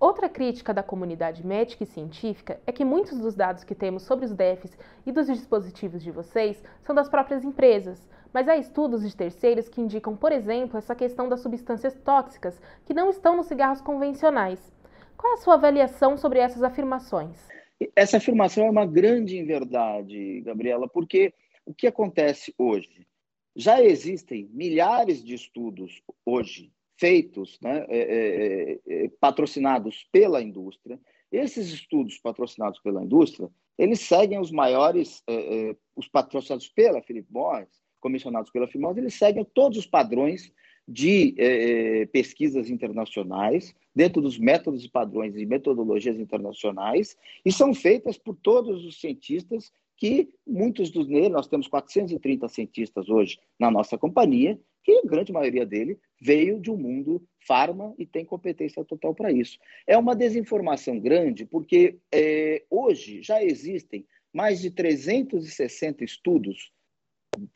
Outra 0.00 0.28
crítica 0.28 0.74
da 0.74 0.82
comunidade 0.82 1.46
médica 1.46 1.84
e 1.84 1.86
científica 1.86 2.60
é 2.66 2.72
que 2.72 2.84
muitos 2.84 3.20
dos 3.20 3.36
dados 3.36 3.62
que 3.62 3.74
temos 3.74 4.02
sobre 4.02 4.24
os 4.24 4.34
DEFs 4.34 4.76
e 5.06 5.12
dos 5.12 5.28
dispositivos 5.28 6.02
de 6.02 6.10
vocês 6.10 6.60
são 6.82 6.92
das 6.92 7.08
próprias 7.08 7.44
empresas, 7.44 8.08
mas 8.32 8.48
há 8.48 8.56
estudos 8.56 9.08
de 9.08 9.16
terceiros 9.16 9.68
que 9.68 9.80
indicam, 9.80 10.16
por 10.16 10.32
exemplo, 10.32 10.76
essa 10.76 10.96
questão 10.96 11.28
das 11.28 11.40
substâncias 11.40 11.94
tóxicas 12.00 12.60
que 12.84 12.94
não 12.94 13.10
estão 13.10 13.36
nos 13.36 13.46
cigarros 13.46 13.80
convencionais. 13.80 14.72
Qual 15.22 15.34
é 15.34 15.36
a 15.36 15.40
sua 15.40 15.54
avaliação 15.54 16.16
sobre 16.18 16.40
essas 16.40 16.64
afirmações? 16.64 17.38
Essa 17.94 18.16
afirmação 18.16 18.66
é 18.66 18.70
uma 18.70 18.84
grande 18.84 19.38
inverdade, 19.38 20.40
Gabriela, 20.40 20.88
porque 20.88 21.32
o 21.64 21.72
que 21.72 21.86
acontece 21.86 22.52
hoje? 22.58 23.06
Já 23.54 23.80
existem 23.80 24.50
milhares 24.52 25.22
de 25.22 25.34
estudos 25.36 26.02
hoje 26.26 26.72
feitos, 26.98 27.56
né, 27.62 27.86
é, 27.88 27.98
é, 27.98 28.80
é, 29.04 29.08
patrocinados 29.20 30.08
pela 30.10 30.42
indústria. 30.42 30.98
Esses 31.30 31.68
estudos 31.68 32.18
patrocinados 32.18 32.80
pela 32.80 33.04
indústria, 33.04 33.48
eles 33.78 34.00
seguem 34.00 34.40
os 34.40 34.50
maiores, 34.50 35.22
é, 35.28 35.34
é, 35.70 35.76
os 35.94 36.08
patrocinados 36.08 36.66
pela 36.68 37.00
Philip 37.00 37.28
Morris, 37.30 37.80
comissionados 38.00 38.50
pela 38.50 38.66
Philip 38.66 38.82
Morris, 38.82 38.98
eles 38.98 39.14
seguem 39.14 39.44
todos 39.54 39.78
os 39.78 39.86
padrões 39.86 40.52
de 40.92 41.34
é, 41.38 42.04
pesquisas 42.06 42.68
internacionais, 42.68 43.74
dentro 43.94 44.20
dos 44.20 44.38
métodos 44.38 44.84
e 44.84 44.90
padrões 44.90 45.34
e 45.34 45.46
metodologias 45.46 46.18
internacionais, 46.18 47.16
e 47.44 47.50
são 47.50 47.72
feitas 47.72 48.18
por 48.18 48.36
todos 48.36 48.84
os 48.84 49.00
cientistas 49.00 49.72
que 49.96 50.28
muitos 50.46 50.90
dos 50.90 51.08
neles, 51.08 51.30
nós 51.30 51.46
temos 51.46 51.66
430 51.66 52.46
cientistas 52.48 53.08
hoje 53.08 53.38
na 53.58 53.70
nossa 53.70 53.96
companhia, 53.96 54.60
que 54.84 54.92
a 54.92 55.08
grande 55.08 55.32
maioria 55.32 55.64
dele 55.64 55.98
veio 56.20 56.60
de 56.60 56.70
um 56.70 56.76
mundo 56.76 57.22
farma 57.46 57.94
e 57.96 58.04
tem 58.04 58.24
competência 58.24 58.84
total 58.84 59.14
para 59.14 59.32
isso. 59.32 59.58
É 59.86 59.96
uma 59.96 60.14
desinformação 60.14 61.00
grande, 61.00 61.46
porque 61.46 61.98
é, 62.12 62.64
hoje 62.68 63.22
já 63.22 63.42
existem 63.42 64.04
mais 64.30 64.60
de 64.60 64.70
360 64.70 66.04
estudos 66.04 66.70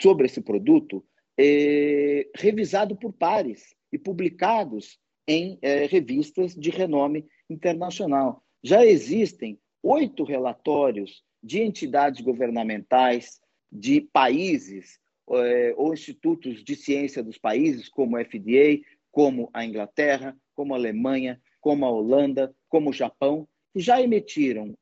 sobre 0.01 0.27
esse 0.27 0.41
produto 0.41 1.05
é, 1.39 2.29
revisado 2.35 2.97
por 2.97 3.13
pares 3.13 3.75
e 3.93 3.99
publicados 3.99 4.99
em 5.29 5.59
é, 5.61 5.87
revistas 5.87 6.55
de 6.55 6.71
renome 6.71 7.27
internacional. 7.51 8.43
Já 8.63 8.85
existem 8.85 9.59
oito 9.83 10.25
relatórios 10.25 11.23
de 11.43 11.61
entidades 11.61 12.21
governamentais, 12.21 13.41
de 13.71 14.01
países 14.01 14.99
é, 15.31 15.75
ou 15.77 15.93
institutos 15.93 16.65
de 16.65 16.75
ciência 16.75 17.23
dos 17.23 17.37
países, 17.37 17.89
como 17.89 18.17
a 18.17 18.25
FDA, 18.25 18.81
como 19.11 19.51
a 19.53 19.65
Inglaterra, 19.65 20.37
como 20.55 20.75
a 20.75 20.77
Alemanha, 20.77 21.41
como 21.61 21.85
a 21.85 21.91
Holanda, 21.91 22.55
como 22.69 22.91
o 22.91 22.93
Japão, 22.93 23.47
que 23.73 23.81
já 23.81 24.01
emitiram 24.01 24.75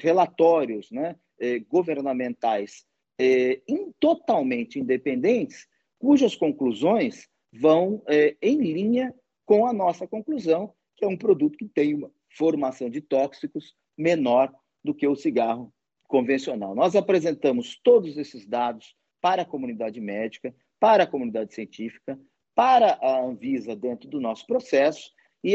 relatórios 0.00 0.90
né, 0.90 1.14
governamentais 1.68 2.84
totalmente 4.00 4.80
independentes 4.80 5.68
cujas 6.02 6.34
conclusões 6.34 7.28
vão 7.52 8.02
é, 8.08 8.36
em 8.42 8.56
linha 8.56 9.14
com 9.46 9.68
a 9.68 9.72
nossa 9.72 10.04
conclusão, 10.04 10.74
que 10.96 11.04
é 11.04 11.08
um 11.08 11.16
produto 11.16 11.56
que 11.56 11.68
tem 11.68 11.94
uma 11.94 12.10
formação 12.36 12.90
de 12.90 13.00
tóxicos 13.00 13.76
menor 13.96 14.52
do 14.82 14.92
que 14.92 15.06
o 15.06 15.14
cigarro 15.14 15.72
convencional. 16.08 16.74
Nós 16.74 16.96
apresentamos 16.96 17.78
todos 17.84 18.18
esses 18.18 18.44
dados 18.44 18.96
para 19.20 19.42
a 19.42 19.44
comunidade 19.44 20.00
médica, 20.00 20.52
para 20.80 21.04
a 21.04 21.06
comunidade 21.06 21.54
científica, 21.54 22.18
para 22.52 22.98
a 23.00 23.24
Anvisa 23.24 23.76
dentro 23.76 24.10
do 24.10 24.20
nosso 24.20 24.44
processo 24.44 25.08
e, 25.44 25.54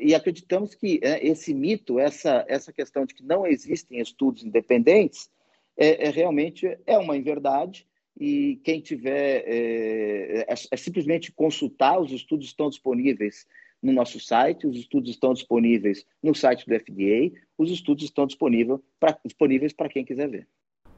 e 0.00 0.14
acreditamos 0.14 0.74
que 0.74 1.00
é, 1.02 1.26
esse 1.26 1.54
mito, 1.54 1.98
essa, 1.98 2.44
essa 2.46 2.74
questão 2.74 3.06
de 3.06 3.14
que 3.14 3.24
não 3.24 3.46
existem 3.46 4.00
estudos 4.00 4.44
independentes, 4.44 5.30
é, 5.78 6.08
é 6.08 6.10
realmente 6.10 6.78
é 6.84 6.98
uma 6.98 7.16
inverdade 7.16 7.86
e 8.18 8.60
quem 8.64 8.80
tiver 8.80 9.44
é, 9.46 10.44
é, 10.48 10.54
é, 10.70 10.76
simplesmente 10.76 11.32
consultar, 11.32 12.00
os 12.00 12.12
estudos 12.12 12.46
estão 12.46 12.68
disponíveis 12.68 13.46
no 13.82 13.92
nosso 13.92 14.20
site, 14.20 14.66
os 14.66 14.76
estudos 14.76 15.10
estão 15.10 15.32
disponíveis 15.32 16.06
no 16.22 16.34
site 16.34 16.66
do 16.66 16.78
FDA, 16.78 17.36
os 17.58 17.70
estudos 17.70 18.04
estão 18.04 18.26
disponíveis 18.26 19.72
para 19.72 19.88
quem 19.88 20.04
quiser 20.04 20.28
ver. 20.28 20.48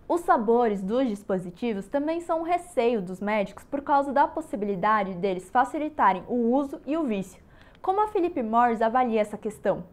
Os 0.06 0.20
sabores 0.20 0.82
dos 0.82 1.08
dispositivos 1.08 1.88
também 1.88 2.20
são 2.20 2.40
um 2.40 2.44
receio 2.44 3.00
dos 3.00 3.20
médicos 3.20 3.64
por 3.64 3.80
causa 3.80 4.12
da 4.12 4.28
possibilidade 4.28 5.14
deles 5.14 5.48
facilitarem 5.50 6.22
o 6.28 6.52
uso 6.54 6.78
e 6.86 6.94
o 6.94 7.04
vício. 7.04 7.42
Como 7.80 8.02
a 8.02 8.08
Felipe 8.08 8.42
Morris 8.42 8.82
avalia 8.82 9.20
essa 9.20 9.38
questão? 9.38 9.86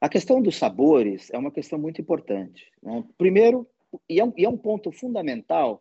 A 0.00 0.08
questão 0.08 0.42
dos 0.42 0.56
sabores 0.56 1.30
é 1.32 1.38
uma 1.38 1.52
questão 1.52 1.78
muito 1.78 2.00
importante. 2.00 2.72
Né? 2.82 3.04
Primeiro, 3.16 3.64
e 4.08 4.18
é, 4.18 4.24
um, 4.24 4.32
e 4.36 4.44
é 4.44 4.48
um 4.48 4.56
ponto 4.56 4.90
fundamental 4.90 5.80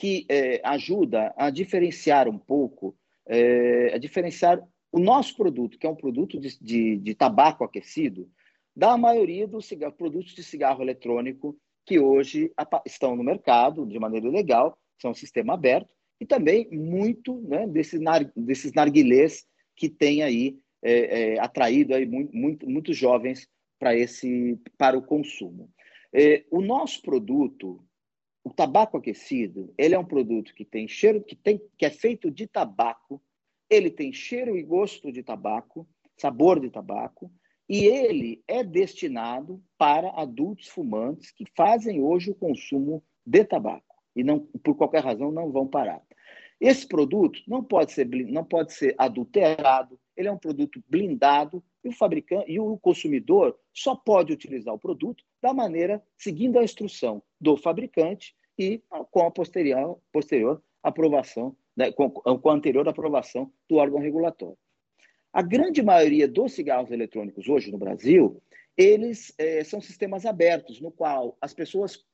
que 0.00 0.24
é, 0.30 0.62
ajuda 0.64 1.30
a 1.36 1.50
diferenciar 1.50 2.26
um 2.26 2.38
pouco, 2.38 2.96
é, 3.26 3.92
a 3.92 3.98
diferenciar 3.98 4.58
o 4.90 4.98
nosso 4.98 5.36
produto, 5.36 5.78
que 5.78 5.86
é 5.86 5.90
um 5.90 5.94
produto 5.94 6.40
de, 6.40 6.58
de, 6.58 6.96
de 6.96 7.14
tabaco 7.14 7.62
aquecido, 7.62 8.26
da 8.74 8.96
maioria 8.96 9.46
dos 9.46 9.68
produtos 9.98 10.34
de 10.34 10.42
cigarro 10.42 10.80
eletrônico 10.80 11.54
que 11.84 12.00
hoje 12.00 12.50
estão 12.86 13.14
no 13.14 13.22
mercado 13.22 13.84
de 13.84 13.98
maneira 13.98 14.30
legal, 14.30 14.78
são 14.98 15.10
um 15.10 15.14
sistema 15.14 15.52
aberto, 15.52 15.90
e 16.18 16.24
também 16.24 16.66
muito 16.70 17.38
né, 17.42 17.66
desses, 17.66 18.00
nar, 18.00 18.24
desses 18.34 18.72
narguilés 18.72 19.44
que 19.76 19.90
tem 19.90 20.22
aí 20.22 20.58
é, 20.82 21.34
é, 21.34 21.40
atraído 21.40 21.94
aí 21.94 22.06
muito, 22.06 22.34
muito, 22.34 22.70
muitos 22.70 22.96
jovens 22.96 23.46
para 23.78 23.94
esse 23.94 24.58
para 24.78 24.96
o 24.96 25.02
consumo. 25.02 25.70
É, 26.10 26.42
o 26.50 26.62
nosso 26.62 27.02
produto, 27.02 27.84
o 28.42 28.50
tabaco 28.50 28.96
aquecido, 28.96 29.72
ele 29.76 29.94
é 29.94 29.98
um 29.98 30.04
produto 30.04 30.54
que 30.54 30.64
tem 30.64 30.88
cheiro, 30.88 31.22
que, 31.22 31.36
tem, 31.36 31.60
que 31.76 31.84
é 31.84 31.90
feito 31.90 32.30
de 32.30 32.46
tabaco, 32.46 33.22
ele 33.68 33.90
tem 33.90 34.12
cheiro 34.12 34.56
e 34.56 34.62
gosto 34.62 35.12
de 35.12 35.22
tabaco, 35.22 35.86
sabor 36.16 36.58
de 36.58 36.70
tabaco, 36.70 37.30
e 37.68 37.84
ele 37.84 38.42
é 38.48 38.64
destinado 38.64 39.62
para 39.78 40.10
adultos 40.10 40.68
fumantes 40.68 41.30
que 41.30 41.44
fazem 41.56 42.02
hoje 42.02 42.30
o 42.30 42.34
consumo 42.34 43.02
de 43.24 43.44
tabaco 43.44 43.94
e 44.16 44.24
não 44.24 44.40
por 44.40 44.74
qualquer 44.74 45.04
razão 45.04 45.30
não 45.30 45.52
vão 45.52 45.68
parar. 45.68 46.02
Esse 46.60 46.86
produto 46.86 47.40
não 47.46 47.62
pode 47.62 47.92
ser 47.92 48.06
não 48.06 48.44
pode 48.44 48.72
ser 48.72 48.94
adulterado, 48.98 49.98
ele 50.20 50.28
é 50.28 50.32
um 50.32 50.38
produto 50.38 50.82
blindado 50.88 51.62
e 51.82 51.88
o 51.88 51.92
fabricante 51.92 52.50
e 52.50 52.60
o 52.60 52.76
consumidor 52.78 53.58
só 53.72 53.96
pode 53.96 54.32
utilizar 54.32 54.74
o 54.74 54.78
produto 54.78 55.24
da 55.40 55.52
maneira 55.54 56.02
seguindo 56.16 56.58
a 56.58 56.64
instrução 56.64 57.22
do 57.40 57.56
fabricante 57.56 58.34
e 58.58 58.82
com 59.10 59.26
a 59.26 59.30
posterior, 59.30 59.98
posterior 60.12 60.62
aprovação, 60.82 61.56
né, 61.74 61.90
com, 61.90 62.10
com 62.10 62.50
a 62.50 62.54
anterior 62.54 62.86
aprovação 62.86 63.50
do 63.68 63.76
órgão 63.76 63.98
regulatório. 63.98 64.58
A 65.32 65.42
grande 65.42 65.82
maioria 65.82 66.28
dos 66.28 66.52
cigarros 66.52 66.90
eletrônicos 66.90 67.48
hoje 67.48 67.70
no 67.70 67.78
Brasil, 67.78 68.42
eles 68.76 69.32
é, 69.38 69.64
são 69.64 69.80
sistemas 69.80 70.26
abertos, 70.26 70.80
no 70.80 70.90
qual 70.90 71.36
as 71.40 71.54
pessoas 71.54 72.04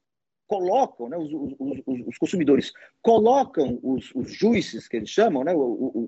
colocam, 0.47 1.09
né, 1.09 1.17
os, 1.17 1.33
os, 1.33 1.83
os, 2.07 2.19
consumidores 2.19 2.73
colocam 3.03 3.81
os, 3.83 4.15
os 4.15 4.31
juices, 4.31 4.87
que 4.87 4.97
eles 4.97 5.11
chamam, 5.11 5.43
né, 5.43 5.53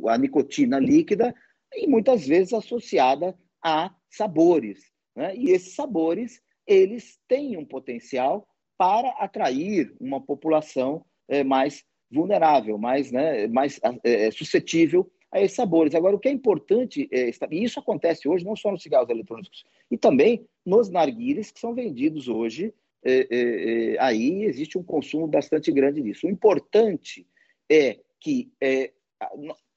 a 0.08 0.16
nicotina 0.16 0.78
líquida, 0.78 1.34
e 1.78 1.86
muitas 1.86 2.26
vezes 2.26 2.52
associada 2.52 3.36
a 3.62 3.94
sabores. 4.10 4.92
Né? 5.14 5.34
E 5.36 5.50
esses 5.50 5.74
sabores, 5.74 6.40
eles 6.66 7.18
têm 7.28 7.56
um 7.56 7.64
potencial 7.64 8.46
para 8.76 9.08
atrair 9.10 9.94
uma 10.00 10.20
população 10.20 11.04
é, 11.28 11.42
mais 11.42 11.84
vulnerável, 12.10 12.78
mais, 12.78 13.10
né, 13.10 13.46
mais 13.48 13.80
é, 14.04 14.30
suscetível 14.30 15.10
a 15.30 15.40
esses 15.40 15.56
sabores. 15.56 15.94
Agora, 15.94 16.16
o 16.16 16.18
que 16.18 16.28
é 16.28 16.32
importante, 16.32 17.08
é, 17.12 17.30
e 17.50 17.64
isso 17.64 17.80
acontece 17.80 18.28
hoje 18.28 18.44
não 18.44 18.56
só 18.56 18.70
nos 18.70 18.82
cigarros 18.82 19.10
eletrônicos, 19.10 19.64
e 19.90 19.98
também 19.98 20.46
nos 20.64 20.88
narguilhos 20.88 21.50
que 21.50 21.60
são 21.60 21.74
vendidos 21.74 22.28
hoje 22.28 22.72
é, 23.04 23.12
é, 23.12 23.94
é, 23.94 24.00
aí 24.00 24.44
existe 24.44 24.76
um 24.76 24.82
consumo 24.82 25.26
bastante 25.26 25.70
grande 25.70 26.02
disso. 26.02 26.26
O 26.26 26.30
importante 26.30 27.26
é 27.70 27.98
que 28.20 28.50
é, 28.60 28.92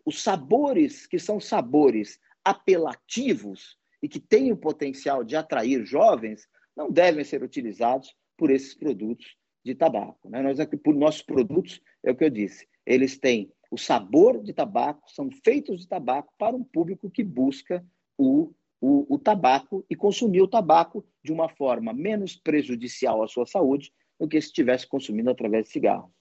os 0.05 0.21
sabores 0.21 1.05
que 1.05 1.19
são 1.19 1.39
sabores 1.39 2.19
apelativos 2.43 3.77
e 4.01 4.07
que 4.07 4.19
têm 4.19 4.51
o 4.51 4.57
potencial 4.57 5.23
de 5.23 5.35
atrair 5.35 5.85
jovens 5.85 6.47
não 6.75 6.91
devem 6.91 7.23
ser 7.23 7.43
utilizados 7.43 8.15
por 8.37 8.49
esses 8.49 8.73
produtos 8.73 9.35
de 9.63 9.75
tabaco. 9.75 10.29
Né? 10.29 10.41
Nós 10.41 10.59
aqui, 10.59 10.75
por 10.75 10.95
nossos 10.95 11.21
produtos, 11.21 11.81
é 12.03 12.11
o 12.11 12.15
que 12.15 12.23
eu 12.23 12.29
disse, 12.29 12.67
eles 12.85 13.19
têm 13.19 13.51
o 13.69 13.77
sabor 13.77 14.41
de 14.41 14.53
tabaco, 14.53 15.09
são 15.11 15.29
feitos 15.43 15.81
de 15.81 15.87
tabaco 15.87 16.33
para 16.37 16.55
um 16.55 16.63
público 16.63 17.09
que 17.09 17.23
busca 17.23 17.85
o 18.17 18.53
o, 18.81 19.05
o 19.13 19.19
tabaco 19.19 19.85
e 19.87 19.95
consumir 19.95 20.41
o 20.41 20.47
tabaco 20.47 21.05
de 21.23 21.31
uma 21.31 21.47
forma 21.47 21.93
menos 21.93 22.35
prejudicial 22.35 23.21
à 23.21 23.27
sua 23.27 23.45
saúde 23.45 23.93
do 24.19 24.27
que 24.27 24.41
se 24.41 24.47
estivesse 24.47 24.87
consumindo 24.87 25.29
através 25.29 25.65
de 25.65 25.71
cigarros. 25.71 26.11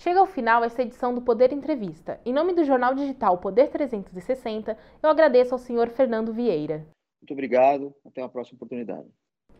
Chega 0.00 0.18
ao 0.18 0.26
final 0.26 0.64
essa 0.64 0.80
edição 0.80 1.14
do 1.14 1.20
Poder 1.20 1.52
Entrevista. 1.52 2.18
Em 2.24 2.32
nome 2.32 2.54
do 2.54 2.64
jornal 2.64 2.94
digital 2.94 3.36
Poder 3.36 3.68
360, 3.68 4.74
eu 5.02 5.10
agradeço 5.10 5.52
ao 5.52 5.58
senhor 5.58 5.90
Fernando 5.90 6.32
Vieira. 6.32 6.86
Muito 7.20 7.32
obrigado, 7.32 7.94
até 8.06 8.22
uma 8.22 8.30
próxima 8.30 8.56
oportunidade. 8.56 9.06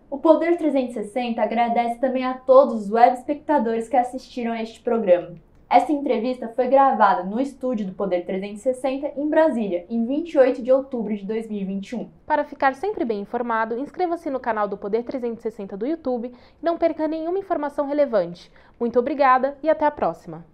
O 0.09 0.19
Poder 0.19 0.57
360 0.57 1.43
agradece 1.43 2.01
também 2.01 2.25
a 2.25 2.39
todos 2.39 2.85
os 2.85 2.91
web 2.91 3.19
espectadores 3.19 3.87
que 3.87 3.99
assistiram 3.99 4.53
a 4.53 4.63
este 4.63 4.81
programa. 4.81 5.37
Essa 5.71 5.93
entrevista 5.93 6.49
foi 6.49 6.67
gravada 6.67 7.23
no 7.23 7.41
estúdio 7.41 7.87
do 7.87 7.93
Poder 7.93 8.27
360 8.27 9.13
em 9.17 9.31
Brasília, 9.31 9.87
em 9.89 10.05
28 10.05 10.61
de 10.61 10.73
outubro 10.73 11.17
de 11.17 11.25
2021. 11.25 12.11
Para 12.27 12.43
ficar 12.43 12.75
sempre 12.75 13.05
bem 13.05 13.21
informado, 13.21 13.79
inscreva-se 13.79 14.29
no 14.31 14.41
canal 14.41 14.67
do 14.67 14.77
Poder 14.77 15.05
360 15.05 15.77
do 15.77 15.87
YouTube 15.87 16.33
e 16.33 16.35
não 16.61 16.77
perca 16.77 17.07
nenhuma 17.07 17.39
informação 17.39 17.87
relevante. 17.87 18.51
Muito 18.81 18.99
obrigada 18.99 19.57
e 19.63 19.71
até 19.71 19.87
a 19.87 19.93
próxima! 19.93 20.45